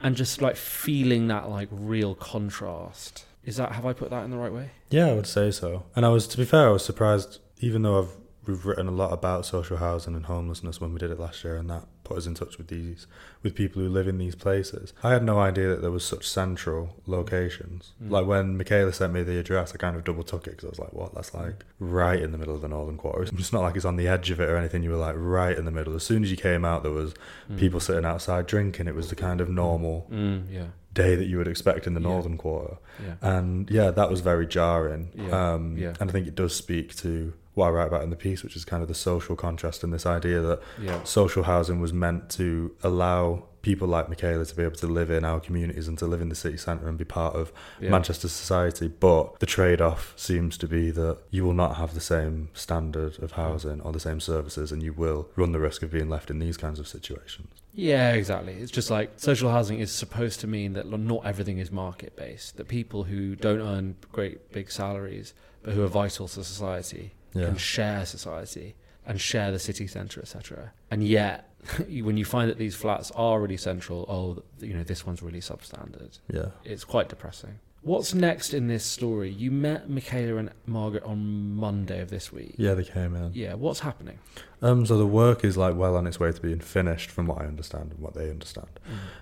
and 0.00 0.16
just 0.16 0.42
like 0.42 0.56
feeling 0.56 1.28
that 1.28 1.48
like 1.48 1.68
real 1.70 2.14
contrast. 2.14 3.24
Is 3.44 3.56
that 3.56 3.72
have 3.72 3.86
I 3.86 3.92
put 3.92 4.10
that 4.10 4.24
in 4.24 4.30
the 4.30 4.36
right 4.36 4.52
way? 4.52 4.70
Yeah, 4.90 5.06
I 5.06 5.14
would 5.14 5.26
say 5.26 5.50
so. 5.50 5.84
And 5.96 6.04
I 6.04 6.08
was, 6.10 6.26
to 6.28 6.36
be 6.36 6.44
fair, 6.44 6.68
I 6.68 6.72
was 6.72 6.84
surprised, 6.84 7.38
even 7.60 7.82
though 7.82 7.98
I've 8.02 8.10
we've 8.46 8.64
written 8.64 8.88
a 8.88 8.90
lot 8.90 9.12
about 9.12 9.44
social 9.44 9.76
housing 9.76 10.14
and 10.14 10.24
homelessness 10.24 10.80
when 10.80 10.90
we 10.94 10.98
did 10.98 11.10
it 11.10 11.18
last 11.20 11.44
year, 11.44 11.56
and 11.56 11.68
that 11.68 11.84
put 12.02 12.16
us 12.16 12.24
in 12.24 12.32
touch 12.34 12.56
with 12.56 12.68
these 12.68 13.06
with 13.42 13.54
people 13.54 13.82
who 13.82 13.88
live 13.90 14.08
in 14.08 14.16
these 14.16 14.34
places. 14.34 14.94
I 15.02 15.10
had 15.10 15.22
no 15.22 15.38
idea 15.38 15.68
that 15.68 15.82
there 15.82 15.90
was 15.90 16.02
such 16.02 16.26
central 16.26 16.96
locations. 17.06 17.92
Mm. 18.02 18.10
Like 18.10 18.26
when 18.26 18.56
Michaela 18.56 18.92
sent 18.94 19.12
me 19.12 19.22
the 19.22 19.38
address, 19.38 19.74
I 19.74 19.76
kind 19.76 19.96
of 19.96 20.04
double 20.04 20.22
took 20.22 20.46
it 20.46 20.52
because 20.52 20.64
I 20.64 20.70
was 20.70 20.78
like, 20.78 20.92
"What? 20.94 21.14
That's 21.14 21.34
like 21.34 21.64
right 21.78 22.20
in 22.22 22.32
the 22.32 22.38
middle 22.38 22.54
of 22.54 22.62
the 22.62 22.68
northern 22.68 22.96
quarter." 22.96 23.22
It's 23.38 23.52
not 23.52 23.60
like 23.62 23.76
it's 23.76 23.84
on 23.84 23.96
the 23.96 24.08
edge 24.08 24.30
of 24.30 24.40
it 24.40 24.48
or 24.48 24.56
anything. 24.56 24.82
You 24.82 24.90
were 24.90 24.96
like 24.96 25.16
right 25.18 25.56
in 25.56 25.66
the 25.66 25.70
middle. 25.70 25.94
As 25.94 26.02
soon 26.04 26.22
as 26.24 26.30
you 26.30 26.36
came 26.38 26.64
out, 26.64 26.82
there 26.82 26.92
was 26.92 27.12
Mm. 27.50 27.58
people 27.58 27.80
sitting 27.80 28.04
outside 28.06 28.46
drinking. 28.46 28.88
It 28.88 28.94
was 28.94 29.08
the 29.10 29.16
kind 29.16 29.40
of 29.42 29.48
normal 29.50 30.06
Mm, 30.10 30.44
yeah, 30.50 30.66
day 30.94 31.16
that 31.16 31.26
you 31.26 31.36
would 31.38 31.48
expect 31.48 31.86
in 31.86 31.92
the 31.94 32.00
Yeah. 32.00 32.08
northern 32.08 32.36
quarter. 32.38 32.76
yeah. 33.04 33.14
And 33.20 33.70
yeah, 33.70 33.90
that 33.90 34.08
was 34.10 34.20
very 34.20 34.46
jarring. 34.46 35.10
Yeah, 35.14 35.52
Um, 35.54 35.76
yeah. 35.76 35.92
And 36.00 36.08
I 36.08 36.12
think 36.12 36.26
it 36.26 36.34
does 36.34 36.54
speak 36.54 36.94
to 36.96 37.32
what 37.58 37.66
I 37.66 37.70
write 37.70 37.88
about 37.88 38.02
in 38.04 38.10
the 38.10 38.16
piece, 38.16 38.42
which 38.44 38.56
is 38.56 38.64
kind 38.64 38.82
of 38.82 38.88
the 38.88 38.94
social 38.94 39.34
contrast 39.36 39.82
and 39.84 39.92
this 39.92 40.06
idea 40.06 40.40
that 40.40 40.60
Yeah. 40.80 41.02
social 41.04 41.42
housing 41.42 41.80
was 41.80 41.92
meant 41.92 42.30
to 42.30 42.74
allow 42.82 43.44
people 43.62 43.88
like 43.88 44.08
Michaela 44.08 44.44
to 44.46 44.54
be 44.54 44.62
able 44.62 44.76
to 44.76 44.86
live 44.86 45.10
in 45.10 45.24
our 45.24 45.40
communities 45.40 45.88
and 45.88 45.98
to 45.98 46.06
live 46.06 46.20
in 46.20 46.28
the 46.28 46.34
city 46.36 46.56
centre 46.56 46.88
and 46.88 46.96
be 46.96 47.04
part 47.04 47.34
of 47.34 47.52
Yeah. 47.80 47.90
Manchester 47.90 48.28
society. 48.28 48.86
But 48.88 49.40
the 49.40 49.46
trade 49.46 49.80
off 49.80 50.14
seems 50.16 50.56
to 50.58 50.68
be 50.68 50.92
that 50.92 51.18
you 51.30 51.44
will 51.44 51.52
not 51.52 51.76
have 51.76 51.92
the 51.94 52.00
same 52.00 52.48
standard 52.54 53.18
of 53.20 53.32
housing 53.32 53.80
or 53.80 53.92
the 53.92 54.00
same 54.00 54.20
services, 54.20 54.70
and 54.70 54.80
you 54.82 54.92
will 54.92 55.28
run 55.34 55.50
the 55.50 55.58
risk 55.58 55.82
of 55.82 55.90
being 55.90 56.08
left 56.08 56.30
in 56.30 56.38
these 56.38 56.56
kinds 56.56 56.78
of 56.78 56.86
situations. 56.86 57.48
Yeah, 57.74 58.12
exactly. 58.12 58.54
It's 58.54 58.70
just 58.72 58.90
like 58.90 59.10
social 59.16 59.50
housing 59.50 59.80
is 59.80 59.90
supposed 59.90 60.38
to 60.40 60.46
mean 60.46 60.72
that 60.74 60.88
not 60.88 61.26
everything 61.26 61.58
is 61.58 61.70
market 61.72 62.14
based. 62.16 62.56
That 62.56 62.68
people 62.68 63.04
who 63.04 63.34
don't 63.34 63.60
earn 63.60 63.96
great 64.12 64.52
big 64.52 64.70
salaries 64.70 65.34
but 65.64 65.74
who 65.74 65.82
are 65.82 65.88
vital 65.88 66.28
to 66.28 66.44
society 66.44 67.12
Yeah. 67.34 67.46
can 67.46 67.56
share 67.56 68.04
society 68.06 68.74
and 69.06 69.20
share 69.20 69.50
the 69.50 69.58
city 69.58 69.86
centre, 69.86 70.20
etc. 70.20 70.72
And 70.90 71.02
yet, 71.02 71.50
when 71.88 72.16
you 72.16 72.24
find 72.24 72.50
that 72.50 72.58
these 72.58 72.74
flats 72.74 73.10
are 73.12 73.40
really 73.40 73.56
central, 73.56 74.04
oh, 74.08 74.42
you 74.64 74.74
know, 74.74 74.82
this 74.82 75.06
one's 75.06 75.22
really 75.22 75.40
substandard. 75.40 76.18
Yeah. 76.32 76.50
It's 76.64 76.84
quite 76.84 77.08
depressing. 77.08 77.58
What's 77.82 78.12
next 78.12 78.54
in 78.54 78.66
this 78.66 78.84
story? 78.84 79.30
You 79.30 79.50
met 79.50 79.88
Michaela 79.88 80.36
and 80.36 80.50
Margaret 80.66 81.04
on 81.04 81.54
Monday 81.54 82.00
of 82.00 82.10
this 82.10 82.32
week. 82.32 82.54
Yeah, 82.58 82.74
they 82.74 82.84
came 82.84 83.14
in. 83.14 83.30
Yeah, 83.34 83.54
what's 83.54 83.80
happening? 83.80 84.18
Um, 84.60 84.84
so 84.84 84.98
the 84.98 85.06
work 85.06 85.44
is 85.44 85.56
like 85.56 85.76
well 85.76 85.96
on 85.96 86.06
its 86.06 86.18
way 86.18 86.32
to 86.32 86.40
being 86.40 86.58
finished, 86.60 87.10
from 87.10 87.28
what 87.28 87.40
I 87.40 87.46
understand 87.46 87.92
and 87.92 88.00
what 88.00 88.14
they 88.14 88.30
understand. 88.30 88.68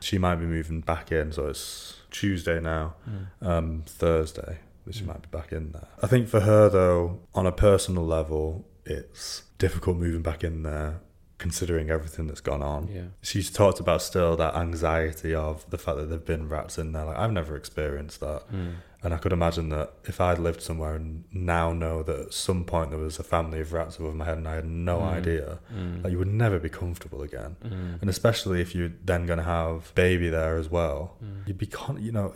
She 0.01 0.17
might 0.17 0.37
be 0.37 0.47
moving 0.47 0.81
back 0.81 1.13
in, 1.13 1.33
so 1.33 1.49
it's 1.49 2.01
Tuesday 2.11 2.59
now. 2.59 2.95
Mm. 3.09 3.47
um, 3.47 3.83
Thursday. 3.87 4.59
She 4.91 5.03
Mm. 5.03 5.07
might 5.09 5.23
be 5.23 5.29
back 5.31 5.53
in 5.53 5.73
there. 5.73 5.89
I 6.03 6.07
think 6.07 6.29
for 6.29 6.41
her 6.41 6.69
though, 6.69 7.21
on 7.35 7.47
a 7.47 7.53
personal 7.53 8.05
level, 8.07 8.67
it's 8.85 9.43
difficult 9.59 9.97
moving 9.97 10.23
back 10.23 10.45
in 10.45 10.63
there, 10.63 11.01
considering 11.39 11.91
everything 11.91 12.27
that's 12.29 12.41
gone 12.41 12.63
on. 12.63 12.89
Yeah. 12.89 13.03
She's 13.21 13.51
talked 13.51 13.81
about 13.81 14.01
still 14.03 14.37
that 14.37 14.55
anxiety 14.55 15.35
of 15.35 15.69
the 15.71 15.79
fact 15.79 15.97
that 15.99 16.09
there've 16.09 16.25
been 16.25 16.49
rats 16.49 16.79
in 16.79 16.93
there. 16.93 17.05
Like 17.05 17.17
I've 17.19 17.33
never 17.33 17.57
experienced 17.57 18.21
that, 18.21 18.43
Mm. 18.53 18.75
And 19.07 19.15
I 19.15 19.19
could 19.19 19.33
imagine 19.33 19.69
that 19.69 19.93
if 20.05 20.21
I'd 20.21 20.39
lived 20.41 20.61
somewhere 20.61 20.95
and 20.97 21.25
now 21.33 21.73
know 21.73 22.03
that 22.03 22.19
at 22.27 22.35
some 22.35 22.65
point 22.65 22.91
there 22.91 22.99
was 22.99 23.19
a 23.21 23.23
family 23.23 23.61
of 23.61 23.73
rats 23.73 23.99
above 23.99 24.17
my 24.17 24.25
head 24.25 24.37
and 24.37 24.49
I 24.49 24.57
had 24.57 24.65
no 24.67 24.99
Mm. 24.99 25.13
idea, 25.19 25.59
Mm. 25.73 26.03
like 26.03 26.11
you 26.13 26.19
would 26.19 26.27
never 26.45 26.59
be 26.59 26.69
comfortable 26.69 27.23
again. 27.23 27.55
Mm. 27.65 28.01
And 28.01 28.11
especially 28.11 28.61
if 28.61 28.75
you're 28.75 28.91
then 29.05 29.25
going 29.25 29.39
to 29.39 29.45
have 29.45 29.93
baby 29.95 30.29
there 30.29 30.57
as 30.57 30.69
well, 30.71 31.17
Mm. 31.25 31.47
you'd 31.47 31.59
be 31.59 31.67
con- 31.67 32.03
you 32.03 32.11
know 32.11 32.29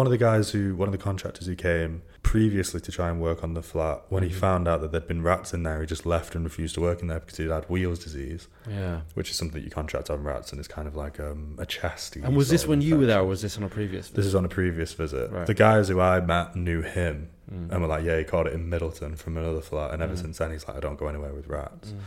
one 0.00 0.06
of 0.06 0.10
the 0.10 0.18
guys 0.18 0.50
who 0.52 0.74
one 0.74 0.88
of 0.88 0.92
the 0.92 1.04
contractors 1.10 1.46
who 1.46 1.54
came 1.54 2.02
previously 2.22 2.80
to 2.80 2.90
try 2.90 3.10
and 3.10 3.20
work 3.20 3.44
on 3.44 3.52
the 3.54 3.62
flat 3.62 4.02
when 4.08 4.22
he 4.22 4.30
Mhm. 4.30 4.34
found 4.46 4.66
out 4.66 4.80
that 4.80 4.90
there'd 4.92 5.06
been 5.06 5.22
rats 5.22 5.52
in 5.52 5.62
there 5.62 5.80
he 5.82 5.86
just 5.86 6.06
left 6.06 6.34
and 6.34 6.42
refused 6.44 6.74
to 6.76 6.80
work 6.80 7.02
in 7.02 7.08
there 7.08 7.20
because 7.20 7.36
he'd 7.36 7.50
had 7.50 7.66
Weil's 7.68 7.98
disease 7.98 8.48
Yeah. 8.68 9.00
which 9.12 9.30
is 9.30 9.36
something 9.36 9.60
that 9.60 9.64
you 9.64 9.70
contract 9.70 10.08
on 10.10 10.24
rats 10.24 10.50
and 10.50 10.58
it's 10.58 10.66
kind 10.68 10.88
of 10.88 10.96
like 10.96 11.20
um, 11.20 11.56
a 11.58 11.66
chesty 11.66 12.22
And 12.22 12.34
was 12.34 12.48
this 12.48 12.66
when 12.66 12.80
you 12.80 12.96
were 12.98 13.06
there, 13.06 13.20
or 13.20 13.26
was 13.26 13.42
this 13.42 13.56
on 13.58 13.62
a 13.64 13.68
previous? 13.68 14.08
this 14.08 14.24
is 14.24 14.34
on 14.34 14.44
a 14.44 14.48
previous 14.48 14.94
visit 14.94 15.30
Right. 15.30 15.46
the 15.46 15.54
guys 15.54 15.88
who 15.88 16.00
I 16.00 16.13
met 16.20 16.54
knew 16.56 16.82
him 16.82 17.28
Mm. 17.52 17.70
and 17.72 17.82
were 17.82 17.88
like 17.88 18.04
yeah 18.06 18.16
he 18.16 18.24
caught 18.24 18.46
it 18.46 18.54
in 18.54 18.70
Middleton 18.70 19.16
from 19.16 19.36
another 19.36 19.60
flat 19.60 19.92
and 19.92 20.02
ever 20.02 20.14
Mm. 20.14 20.18
since 20.18 20.38
then 20.38 20.50
he's 20.50 20.66
like 20.66 20.78
I 20.78 20.80
don't 20.80 20.98
go 20.98 21.08
anywhere 21.08 21.34
with 21.34 21.46
rats 21.46 21.90
Mm. 21.92 21.98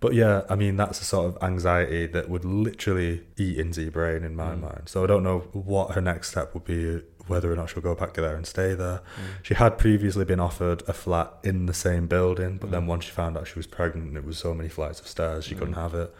But 0.00 0.14
yeah, 0.14 0.42
I 0.50 0.56
mean, 0.56 0.76
that's 0.76 1.00
a 1.00 1.04
sort 1.04 1.26
of 1.28 1.42
anxiety 1.44 2.06
that 2.08 2.28
would 2.28 2.44
literally 2.44 3.22
eat 3.38 3.56
into 3.56 3.82
your 3.82 3.92
brain 3.92 4.24
in 4.24 4.34
my 4.34 4.52
Mm. 4.54 4.60
mind. 4.60 4.82
So 4.86 5.04
I 5.04 5.06
don't 5.06 5.22
know 5.22 5.38
what 5.52 5.92
her 5.92 6.00
next 6.00 6.30
step 6.32 6.52
would 6.54 6.64
be, 6.64 7.00
whether 7.28 7.50
or 7.52 7.54
not 7.56 7.70
she'll 7.70 7.84
go 7.84 7.94
back 7.94 8.12
there 8.14 8.34
and 8.34 8.44
stay 8.44 8.74
there. 8.74 8.98
Mm. 9.16 9.22
She 9.44 9.54
had 9.54 9.78
previously 9.78 10.24
been 10.24 10.40
offered 10.40 10.82
a 10.88 10.92
flat 10.92 11.32
in 11.44 11.66
the 11.66 11.72
same 11.74 12.08
building, 12.08 12.58
but 12.60 12.72
then 12.72 12.82
Mm. 12.82 12.86
once 12.88 13.04
she 13.04 13.12
found 13.12 13.36
out 13.38 13.46
she 13.46 13.58
was 13.58 13.68
pregnant, 13.68 14.08
and 14.08 14.16
it 14.18 14.24
was 14.26 14.36
so 14.38 14.52
many 14.54 14.68
flights 14.68 14.98
of 15.00 15.06
stairs, 15.06 15.44
she 15.44 15.54
couldn't 15.54 15.74
have 15.74 15.94
it. 15.94 16.12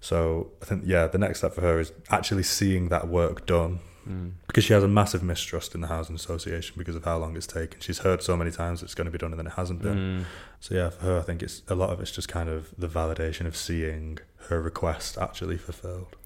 So 0.00 0.50
I 0.60 0.64
think, 0.64 0.82
yeah, 0.84 1.06
the 1.06 1.18
next 1.18 1.38
step 1.38 1.54
for 1.54 1.60
her 1.60 1.78
is 1.78 1.92
actually 2.10 2.42
seeing 2.42 2.88
that 2.88 3.06
work 3.08 3.46
done 3.46 3.78
Mm. 4.08 4.32
because 4.46 4.64
she 4.64 4.72
has 4.72 4.82
a 4.82 4.88
massive 4.88 5.22
mistrust 5.22 5.74
in 5.74 5.80
the 5.80 5.86
housing 5.86 6.16
association 6.16 6.74
because 6.76 6.96
of 6.96 7.04
how 7.04 7.18
long 7.18 7.36
it's 7.36 7.46
taken. 7.46 7.80
She's 7.80 8.00
heard 8.00 8.22
so 8.22 8.36
many 8.36 8.50
times 8.50 8.82
it's 8.82 8.94
going 8.94 9.04
to 9.04 9.10
be 9.10 9.18
done 9.18 9.30
and 9.32 9.38
then 9.38 9.46
it 9.46 9.54
hasn't 9.54 9.80
been. 9.80 10.22
Mm. 10.22 10.24
So 10.60 10.74
yeah, 10.74 10.90
for 10.90 11.06
her, 11.06 11.18
I 11.18 11.22
think 11.22 11.42
it's 11.42 11.62
a 11.68 11.74
lot 11.74 11.90
of 11.90 12.00
it's 12.00 12.10
just 12.10 12.28
kind 12.28 12.48
of 12.48 12.74
the 12.76 12.88
validation 12.88 13.46
of 13.46 13.56
seeing 13.56 14.18
her 14.48 14.60
request 14.60 15.18
actually 15.18 15.56
fulfilled. 15.56 16.16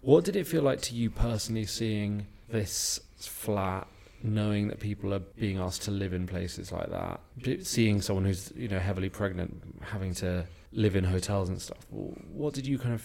What 0.00 0.24
did 0.24 0.36
it 0.36 0.46
feel 0.46 0.62
like 0.62 0.80
to 0.82 0.94
you 0.94 1.10
personally 1.10 1.64
seeing 1.64 2.26
this 2.48 3.00
flat, 3.16 3.86
knowing 4.22 4.68
that 4.68 4.78
people 4.78 5.12
are 5.14 5.18
being 5.20 5.58
asked 5.58 5.82
to 5.82 5.90
live 5.90 6.12
in 6.12 6.26
places 6.26 6.70
like 6.70 6.90
that, 6.90 7.20
seeing 7.66 8.00
someone 8.00 8.24
who's 8.26 8.52
you 8.54 8.68
know 8.68 8.78
heavily 8.78 9.08
pregnant 9.08 9.62
having 9.82 10.14
to 10.14 10.44
live 10.72 10.94
in 10.94 11.04
hotels 11.04 11.48
and 11.48 11.60
stuff? 11.60 11.86
What 11.90 12.54
did 12.54 12.66
you 12.66 12.78
kind 12.78 12.94
of 12.94 13.04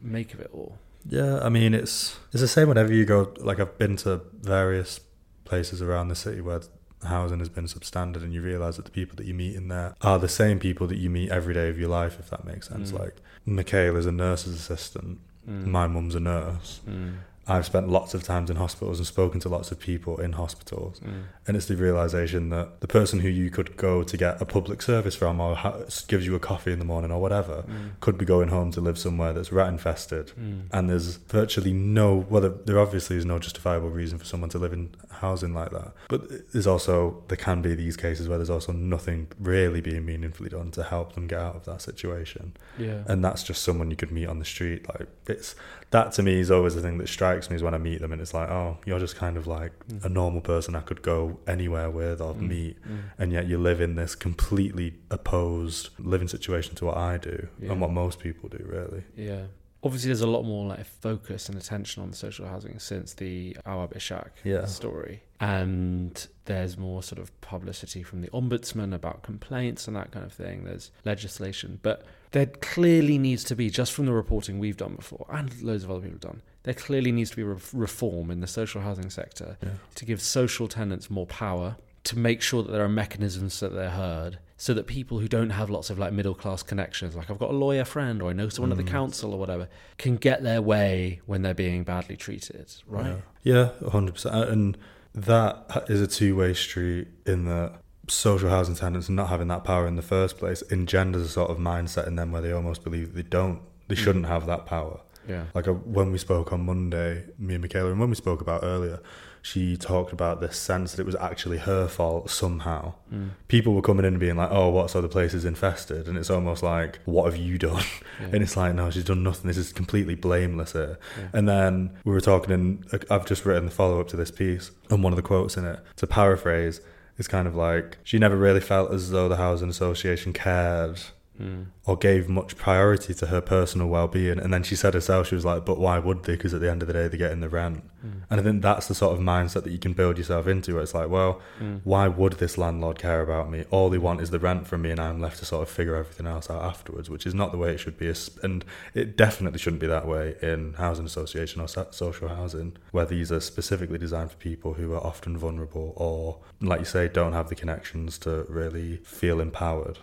make 0.00 0.34
of 0.34 0.40
it 0.40 0.50
all? 0.52 0.76
Yeah, 1.06 1.40
I 1.42 1.48
mean 1.48 1.74
it's 1.74 2.18
it's 2.32 2.40
the 2.40 2.48
same 2.48 2.68
whenever 2.68 2.92
you 2.92 3.04
go. 3.04 3.32
Like 3.38 3.60
I've 3.60 3.78
been 3.78 3.96
to 3.98 4.22
various 4.40 5.00
places 5.44 5.82
around 5.82 6.08
the 6.08 6.14
city 6.14 6.40
where 6.40 6.60
housing 7.04 7.40
has 7.40 7.48
been 7.48 7.64
substandard, 7.64 8.22
and 8.22 8.32
you 8.32 8.42
realise 8.42 8.76
that 8.76 8.84
the 8.84 8.90
people 8.90 9.16
that 9.16 9.26
you 9.26 9.34
meet 9.34 9.56
in 9.56 9.68
there 9.68 9.94
are 10.00 10.18
the 10.18 10.28
same 10.28 10.58
people 10.58 10.86
that 10.86 10.98
you 10.98 11.10
meet 11.10 11.30
every 11.30 11.54
day 11.54 11.68
of 11.68 11.78
your 11.78 11.88
life. 11.88 12.18
If 12.18 12.30
that 12.30 12.44
makes 12.44 12.68
sense. 12.68 12.92
Mm. 12.92 13.00
Like 13.00 13.16
Michaela's 13.46 14.06
a 14.06 14.12
nurse's 14.12 14.54
assistant. 14.54 15.18
Mm. 15.48 15.66
My 15.66 15.86
mum's 15.86 16.14
a 16.14 16.20
nurse. 16.20 16.80
Mm. 16.88 17.16
I've 17.48 17.66
spent 17.66 17.88
lots 17.88 18.14
of 18.14 18.22
times 18.22 18.50
in 18.50 18.56
hospitals 18.56 18.98
and 18.98 19.06
spoken 19.06 19.40
to 19.40 19.48
lots 19.48 19.72
of 19.72 19.80
people 19.80 20.20
in 20.20 20.32
hospitals. 20.34 21.00
Mm. 21.00 21.24
And 21.48 21.56
it's 21.56 21.66
the 21.66 21.74
realization 21.76 22.50
that 22.50 22.80
the 22.80 22.86
person 22.86 23.18
who 23.18 23.28
you 23.28 23.50
could 23.50 23.76
go 23.76 24.04
to 24.04 24.16
get 24.16 24.40
a 24.40 24.44
public 24.44 24.80
service 24.80 25.16
from 25.16 25.40
or 25.40 25.56
ha- 25.56 25.78
gives 26.06 26.24
you 26.24 26.36
a 26.36 26.38
coffee 26.38 26.72
in 26.72 26.78
the 26.78 26.84
morning 26.84 27.10
or 27.10 27.20
whatever 27.20 27.64
Mm. 27.66 27.98
could 28.00 28.16
be 28.16 28.24
going 28.24 28.48
home 28.48 28.70
to 28.72 28.80
live 28.80 28.96
somewhere 28.96 29.32
that's 29.32 29.50
rat 29.50 29.68
infested. 29.68 30.28
Mm. 30.40 30.62
And 30.72 30.88
there's 30.88 31.16
virtually 31.16 31.72
no, 31.72 32.26
well, 32.30 32.42
there, 32.42 32.50
there 32.50 32.78
obviously 32.78 33.16
is 33.16 33.24
no 33.24 33.40
justifiable 33.40 33.90
reason 33.90 34.18
for 34.18 34.24
someone 34.24 34.50
to 34.50 34.58
live 34.58 34.72
in 34.72 34.90
housing 35.10 35.52
like 35.52 35.70
that. 35.70 35.92
But 36.08 36.52
there's 36.52 36.68
also, 36.68 37.24
there 37.26 37.36
can 37.36 37.60
be 37.60 37.74
these 37.74 37.96
cases 37.96 38.28
where 38.28 38.38
there's 38.38 38.50
also 38.50 38.70
nothing 38.72 39.26
really 39.40 39.80
being 39.80 40.06
meaningfully 40.06 40.48
done 40.50 40.70
to 40.72 40.84
help 40.84 41.14
them 41.14 41.26
get 41.26 41.40
out 41.40 41.56
of 41.56 41.64
that 41.64 41.82
situation. 41.82 42.52
Yeah. 42.78 43.02
And 43.08 43.24
that's 43.24 43.42
just 43.42 43.62
someone 43.64 43.90
you 43.90 43.96
could 43.96 44.12
meet 44.12 44.26
on 44.28 44.38
the 44.38 44.44
street. 44.44 44.88
Like, 44.88 45.08
it's, 45.26 45.56
that 45.92 46.12
to 46.12 46.22
me 46.22 46.40
is 46.40 46.50
always 46.50 46.74
the 46.74 46.80
thing 46.82 46.98
that 46.98 47.08
strikes 47.08 47.48
me 47.48 47.56
is 47.56 47.62
when 47.62 47.74
I 47.74 47.78
meet 47.78 48.00
them 48.00 48.12
and 48.12 48.20
it's 48.20 48.34
like, 48.34 48.48
oh, 48.50 48.78
you're 48.84 48.98
just 48.98 49.16
kind 49.16 49.36
of 49.36 49.46
like 49.46 49.72
Mm. 49.88 50.04
a 50.04 50.08
normal 50.08 50.40
person 50.40 50.74
I 50.74 50.80
could 50.80 51.02
go 51.02 51.38
anywhere 51.46 51.88
with 51.90 52.20
or 52.20 52.34
Mm. 52.34 52.48
meet 52.48 52.76
Mm. 52.82 52.98
and 53.18 53.32
yet 53.32 53.46
you 53.46 53.56
live 53.58 53.80
in 53.80 53.94
this 53.94 54.14
completely 54.14 54.94
opposed 55.10 55.90
living 55.98 56.28
situation 56.28 56.74
to 56.76 56.84
what 56.86 56.96
I 56.96 57.16
do 57.18 57.48
Yeah. 57.60 57.72
and 57.72 57.80
what 57.80 57.90
most 57.92 58.18
people 58.20 58.48
do, 58.48 58.64
really. 58.66 59.04
Yeah. 59.16 59.44
Obviously, 59.84 60.08
there's 60.08 60.20
a 60.20 60.26
lot 60.28 60.44
more 60.44 60.68
like 60.68 60.84
focus 60.86 61.48
and 61.48 61.58
attention 61.58 62.02
on 62.02 62.10
the 62.10 62.16
social 62.16 62.46
housing 62.46 62.78
since 62.78 63.14
the 63.14 63.56
Awab 63.66 63.92
Ishak 63.96 64.28
Yeah. 64.44 64.64
story, 64.66 65.22
and 65.40 66.26
there's 66.44 66.78
more 66.78 67.02
sort 67.02 67.18
of 67.20 67.38
publicity 67.40 68.04
from 68.04 68.20
the 68.20 68.28
ombudsman 68.28 68.94
about 68.94 69.22
complaints 69.24 69.88
and 69.88 69.96
that 69.96 70.12
kind 70.12 70.24
of 70.24 70.32
thing. 70.32 70.64
There's 70.64 70.92
legislation, 71.04 71.80
but 71.82 72.04
there 72.30 72.46
clearly 72.46 73.18
needs 73.18 73.42
to 73.44 73.56
be, 73.56 73.70
just 73.70 73.92
from 73.92 74.06
the 74.06 74.12
reporting 74.12 74.60
we've 74.60 74.76
done 74.76 74.94
before, 74.94 75.26
and 75.30 75.60
loads 75.62 75.82
of 75.82 75.90
other 75.90 76.00
people 76.00 76.12
have 76.14 76.20
done, 76.20 76.42
there 76.62 76.74
clearly 76.74 77.10
needs 77.10 77.30
to 77.30 77.36
be 77.36 77.42
re- 77.42 77.58
reform 77.72 78.30
in 78.30 78.38
the 78.40 78.46
social 78.46 78.82
housing 78.82 79.10
sector 79.10 79.56
Yeah. 79.62 79.70
to 79.96 80.04
give 80.04 80.22
social 80.22 80.68
tenants 80.68 81.10
more 81.10 81.26
power, 81.26 81.76
to 82.04 82.16
make 82.18 82.40
sure 82.40 82.62
that 82.62 82.70
there 82.70 82.84
are 82.84 82.88
mechanisms 82.88 83.58
that 83.60 83.72
they're 83.74 83.90
heard, 83.90 84.38
so 84.62 84.72
that 84.72 84.86
people 84.86 85.18
who 85.18 85.26
don't 85.26 85.50
have 85.50 85.68
lots 85.70 85.90
of 85.90 85.98
like 85.98 86.12
middle 86.12 86.36
class 86.36 86.62
connections, 86.62 87.16
like 87.16 87.28
I've 87.28 87.38
got 87.40 87.50
a 87.50 87.52
lawyer 87.66 87.84
friend 87.84 88.22
or 88.22 88.30
I 88.30 88.32
know 88.32 88.48
someone 88.48 88.70
at 88.70 88.78
Mm. 88.78 88.84
the 88.86 88.90
council 88.92 89.32
or 89.34 89.38
whatever, 89.40 89.68
can 89.98 90.14
get 90.16 90.44
their 90.44 90.62
way 90.62 91.20
when 91.26 91.42
they're 91.42 91.52
being 91.52 91.82
badly 91.82 92.16
treated, 92.16 92.72
right? 92.86 93.16
Yeah, 93.42 93.70
yeah 93.82 93.88
100%. 93.90 94.48
And 94.52 94.78
that 95.14 95.84
is 95.88 96.00
a 96.00 96.06
two 96.06 96.36
way 96.36 96.54
street 96.54 97.08
in 97.26 97.44
that 97.46 97.72
social 98.06 98.50
housing 98.50 98.76
tenants 98.76 99.08
not 99.08 99.28
having 99.30 99.48
that 99.48 99.64
power 99.64 99.88
in 99.88 99.96
the 99.96 100.02
first 100.16 100.38
place 100.38 100.62
engenders 100.70 101.22
a 101.22 101.28
sort 101.28 101.50
of 101.50 101.58
mindset 101.58 102.06
in 102.06 102.14
them 102.14 102.30
where 102.30 102.40
they 102.42 102.52
almost 102.52 102.84
believe 102.84 103.14
they 103.14 103.22
don't, 103.24 103.62
they 103.88 103.96
Mm. 103.96 104.04
shouldn't 104.04 104.26
have 104.26 104.46
that 104.46 104.64
power. 104.64 105.00
Yeah. 105.28 105.44
Like 105.54 105.68
uh, 105.68 105.72
when 105.72 106.12
we 106.12 106.18
spoke 106.18 106.52
on 106.52 106.64
Monday, 106.64 107.24
me 107.38 107.54
and 107.54 107.62
Michaela, 107.62 107.90
and 107.90 108.00
when 108.00 108.10
we 108.10 108.16
spoke 108.16 108.40
about 108.40 108.62
earlier, 108.62 109.00
she 109.42 109.76
talked 109.76 110.12
about 110.12 110.40
this 110.40 110.56
sense 110.56 110.92
that 110.92 111.00
it 111.02 111.06
was 111.06 111.16
actually 111.16 111.58
her 111.58 111.88
fault 111.88 112.30
somehow. 112.30 112.94
Mm. 113.12 113.30
People 113.48 113.74
were 113.74 113.82
coming 113.82 114.04
in 114.04 114.14
and 114.14 114.20
being 114.20 114.36
like, 114.36 114.50
"Oh, 114.50 114.68
what's 114.68 114.94
other 114.94 115.08
places 115.08 115.44
infested?" 115.44 116.06
And 116.06 116.16
it's 116.16 116.30
almost 116.30 116.62
like, 116.62 117.00
"What 117.04 117.24
have 117.24 117.36
you 117.36 117.58
done?" 117.58 117.84
Yeah. 118.20 118.26
And 118.32 118.42
it's 118.42 118.56
like, 118.56 118.74
"No, 118.74 118.90
she's 118.90 119.04
done 119.04 119.22
nothing. 119.22 119.48
This 119.48 119.56
is 119.56 119.72
completely 119.72 120.14
blameless 120.14 120.72
here." 120.72 120.98
Yeah. 121.18 121.28
And 121.32 121.48
then 121.48 121.90
we 122.04 122.12
were 122.12 122.20
talking, 122.20 122.52
and 122.52 123.04
I've 123.10 123.26
just 123.26 123.44
written 123.44 123.66
the 123.66 123.70
follow 123.72 124.00
up 124.00 124.08
to 124.08 124.16
this 124.16 124.30
piece, 124.30 124.70
and 124.90 125.02
one 125.02 125.12
of 125.12 125.16
the 125.16 125.22
quotes 125.22 125.56
in 125.56 125.64
it, 125.64 125.80
to 125.96 126.06
paraphrase, 126.06 126.80
is 127.18 127.28
kind 127.28 127.46
of 127.46 127.54
like, 127.54 127.98
she 128.02 128.18
never 128.18 128.36
really 128.36 128.60
felt 128.60 128.92
as 128.92 129.10
though 129.10 129.28
the 129.28 129.36
housing 129.36 129.68
association 129.68 130.32
cared 130.32 131.00
Mm. 131.40 131.68
or 131.86 131.96
gave 131.96 132.28
much 132.28 132.58
priority 132.58 133.14
to 133.14 133.26
her 133.28 133.40
personal 133.40 133.88
well-being 133.88 134.38
and 134.38 134.52
then 134.52 134.62
she 134.62 134.76
said 134.76 134.92
herself 134.92 135.28
she 135.28 135.34
was 135.34 135.46
like 135.46 135.64
but 135.64 135.78
why 135.78 135.98
would 135.98 136.24
they 136.24 136.34
because 136.36 136.52
at 136.52 136.60
the 136.60 136.70
end 136.70 136.82
of 136.82 136.88
the 136.88 136.92
day 136.92 137.08
they're 137.08 137.16
getting 137.18 137.40
the 137.40 137.48
rent 137.48 137.82
Mm. 138.04 138.22
and 138.28 138.38
i 138.40 138.42
think 138.42 138.60
that's 138.60 138.86
the 138.86 138.94
sort 138.94 139.14
of 139.14 139.20
mindset 139.20 139.62
that 139.64 139.72
you 139.72 139.78
can 139.78 139.94
build 139.94 140.18
yourself 140.18 140.46
into 140.46 140.74
where 140.74 140.82
it's 140.82 140.92
like 140.92 141.08
well 141.08 141.40
Mm. 141.58 141.80
why 141.84 142.06
would 142.06 142.34
this 142.34 142.58
landlord 142.58 142.98
care 142.98 143.22
about 143.22 143.50
me 143.50 143.64
all 143.70 143.88
they 143.88 143.96
want 143.96 144.20
is 144.20 144.28
the 144.30 144.38
rent 144.38 144.66
from 144.66 144.82
me 144.82 144.90
and 144.90 145.00
i'm 145.00 145.20
left 145.22 145.38
to 145.38 145.46
sort 145.46 145.62
of 145.62 145.70
figure 145.70 145.96
everything 145.96 146.26
else 146.26 146.50
out 146.50 146.62
afterwards 146.62 147.08
which 147.08 147.24
is 147.26 147.34
not 147.34 147.50
the 147.50 147.56
way 147.58 147.70
it 147.72 147.78
should 147.78 147.96
be 147.96 148.12
and 148.42 148.64
it 148.92 149.16
definitely 149.16 149.58
shouldn't 149.58 149.80
be 149.80 149.86
that 149.86 150.06
way 150.06 150.36
in 150.42 150.74
housing 150.74 151.06
association 151.06 151.62
or 151.62 151.66
social 151.68 152.28
housing 152.28 152.76
where 152.90 153.06
these 153.06 153.32
are 153.32 153.40
specifically 153.40 153.96
designed 153.98 154.30
for 154.30 154.36
people 154.36 154.74
who 154.74 154.92
are 154.92 155.04
often 155.04 155.38
vulnerable 155.38 155.94
or 155.96 156.38
like 156.60 156.80
you 156.80 156.84
say 156.84 157.08
don't 157.08 157.32
have 157.32 157.48
the 157.48 157.54
connections 157.54 158.18
to 158.18 158.44
really 158.50 158.98
feel 158.98 159.40
empowered 159.40 159.98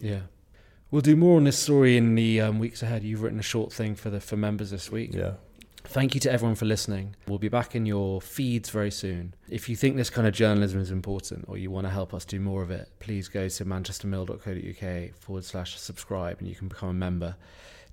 Yeah. 0.00 0.22
We'll 0.94 1.00
do 1.00 1.16
more 1.16 1.38
on 1.38 1.42
this 1.42 1.58
story 1.58 1.96
in 1.96 2.14
the 2.14 2.40
um, 2.40 2.60
weeks 2.60 2.80
ahead. 2.80 3.02
You've 3.02 3.20
written 3.20 3.40
a 3.40 3.42
short 3.42 3.72
thing 3.72 3.96
for 3.96 4.10
the 4.10 4.20
for 4.20 4.36
members 4.36 4.70
this 4.70 4.92
week. 4.92 5.12
yeah 5.12 5.32
Thank 5.82 6.14
you 6.14 6.20
to 6.20 6.30
everyone 6.30 6.54
for 6.54 6.66
listening. 6.66 7.16
We'll 7.26 7.40
be 7.40 7.48
back 7.48 7.74
in 7.74 7.84
your 7.84 8.20
feeds 8.20 8.70
very 8.70 8.92
soon. 8.92 9.34
If 9.48 9.68
you 9.68 9.74
think 9.74 9.96
this 9.96 10.08
kind 10.08 10.24
of 10.28 10.32
journalism 10.32 10.80
is 10.80 10.92
important 10.92 11.46
or 11.48 11.58
you 11.58 11.68
want 11.68 11.88
to 11.88 11.90
help 11.90 12.14
us 12.14 12.24
do 12.24 12.38
more 12.38 12.62
of 12.62 12.70
it, 12.70 12.90
please 13.00 13.26
go 13.26 13.48
to 13.48 13.64
manchestermill.co.uk 13.64 15.14
forward 15.16 15.44
slash 15.44 15.76
subscribe 15.80 16.38
and 16.38 16.46
you 16.46 16.54
can 16.54 16.68
become 16.68 16.90
a 16.90 16.94
member. 16.94 17.34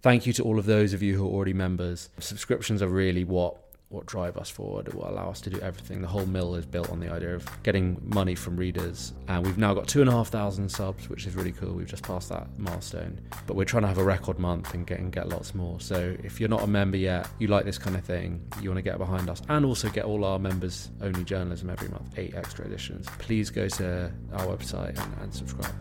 Thank 0.03 0.27
you 0.27 0.33
to 0.33 0.43
all 0.43 0.59
of 0.59 0.67
those 0.67 0.93
of 0.93 1.01
you 1.01 1.17
who 1.17 1.25
are 1.25 1.31
already 1.31 1.53
members. 1.53 2.09
Subscriptions 2.19 2.83
are 2.83 2.87
really 2.87 3.23
what 3.23 3.57
what 3.91 4.05
drive 4.05 4.37
us 4.37 4.49
forward. 4.49 4.87
It 4.87 4.93
will 4.95 5.09
allow 5.09 5.29
us 5.29 5.41
to 5.41 5.49
do 5.49 5.59
everything. 5.59 6.01
The 6.01 6.07
whole 6.07 6.25
mill 6.25 6.55
is 6.55 6.65
built 6.65 6.89
on 6.89 6.99
the 6.99 7.11
idea 7.11 7.35
of 7.35 7.63
getting 7.63 8.01
money 8.03 8.35
from 8.35 8.55
readers. 8.55 9.13
And 9.27 9.45
we've 9.45 9.57
now 9.57 9.73
got 9.73 9.87
two 9.87 10.01
and 10.01 10.09
a 10.09 10.13
half 10.13 10.29
thousand 10.29 10.69
subs, 10.69 11.09
which 11.09 11.27
is 11.27 11.35
really 11.35 11.51
cool. 11.51 11.73
We've 11.73 11.87
just 11.87 12.03
passed 12.03 12.29
that 12.29 12.47
milestone. 12.57 13.19
But 13.47 13.55
we're 13.55 13.65
trying 13.65 13.83
to 13.83 13.87
have 13.87 13.97
a 13.97 14.03
record 14.03 14.39
month 14.39 14.73
and 14.73 14.87
get 14.87 14.99
and 14.99 15.11
get 15.11 15.29
lots 15.29 15.53
more. 15.53 15.79
So 15.79 16.15
if 16.23 16.39
you're 16.39 16.49
not 16.49 16.63
a 16.63 16.67
member 16.67 16.97
yet, 16.97 17.27
you 17.39 17.47
like 17.47 17.65
this 17.65 17.77
kind 17.77 17.95
of 17.95 18.03
thing, 18.03 18.41
you 18.61 18.69
want 18.69 18.77
to 18.77 18.89
get 18.89 18.97
behind 18.97 19.29
us 19.29 19.41
and 19.49 19.65
also 19.65 19.89
get 19.89 20.05
all 20.05 20.23
our 20.23 20.39
members 20.39 20.89
only 21.01 21.23
journalism 21.23 21.69
every 21.69 21.89
month, 21.89 22.17
eight 22.17 22.35
extra 22.35 22.65
editions. 22.65 23.07
Please 23.19 23.49
go 23.49 23.67
to 23.67 24.11
our 24.33 24.45
website 24.47 24.97
and, 25.03 25.21
and 25.21 25.33
subscribe. 25.33 25.75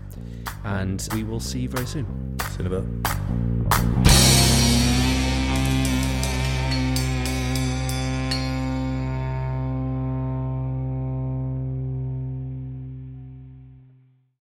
And 0.64 1.06
we 1.14 1.24
will 1.24 1.40
see 1.40 1.60
you 1.60 1.68
very 1.68 1.86
soon. 1.86 2.06
see 2.50 2.62
you 2.62 2.66
in 2.66 2.72
a 2.72 2.80
bit 2.80 4.49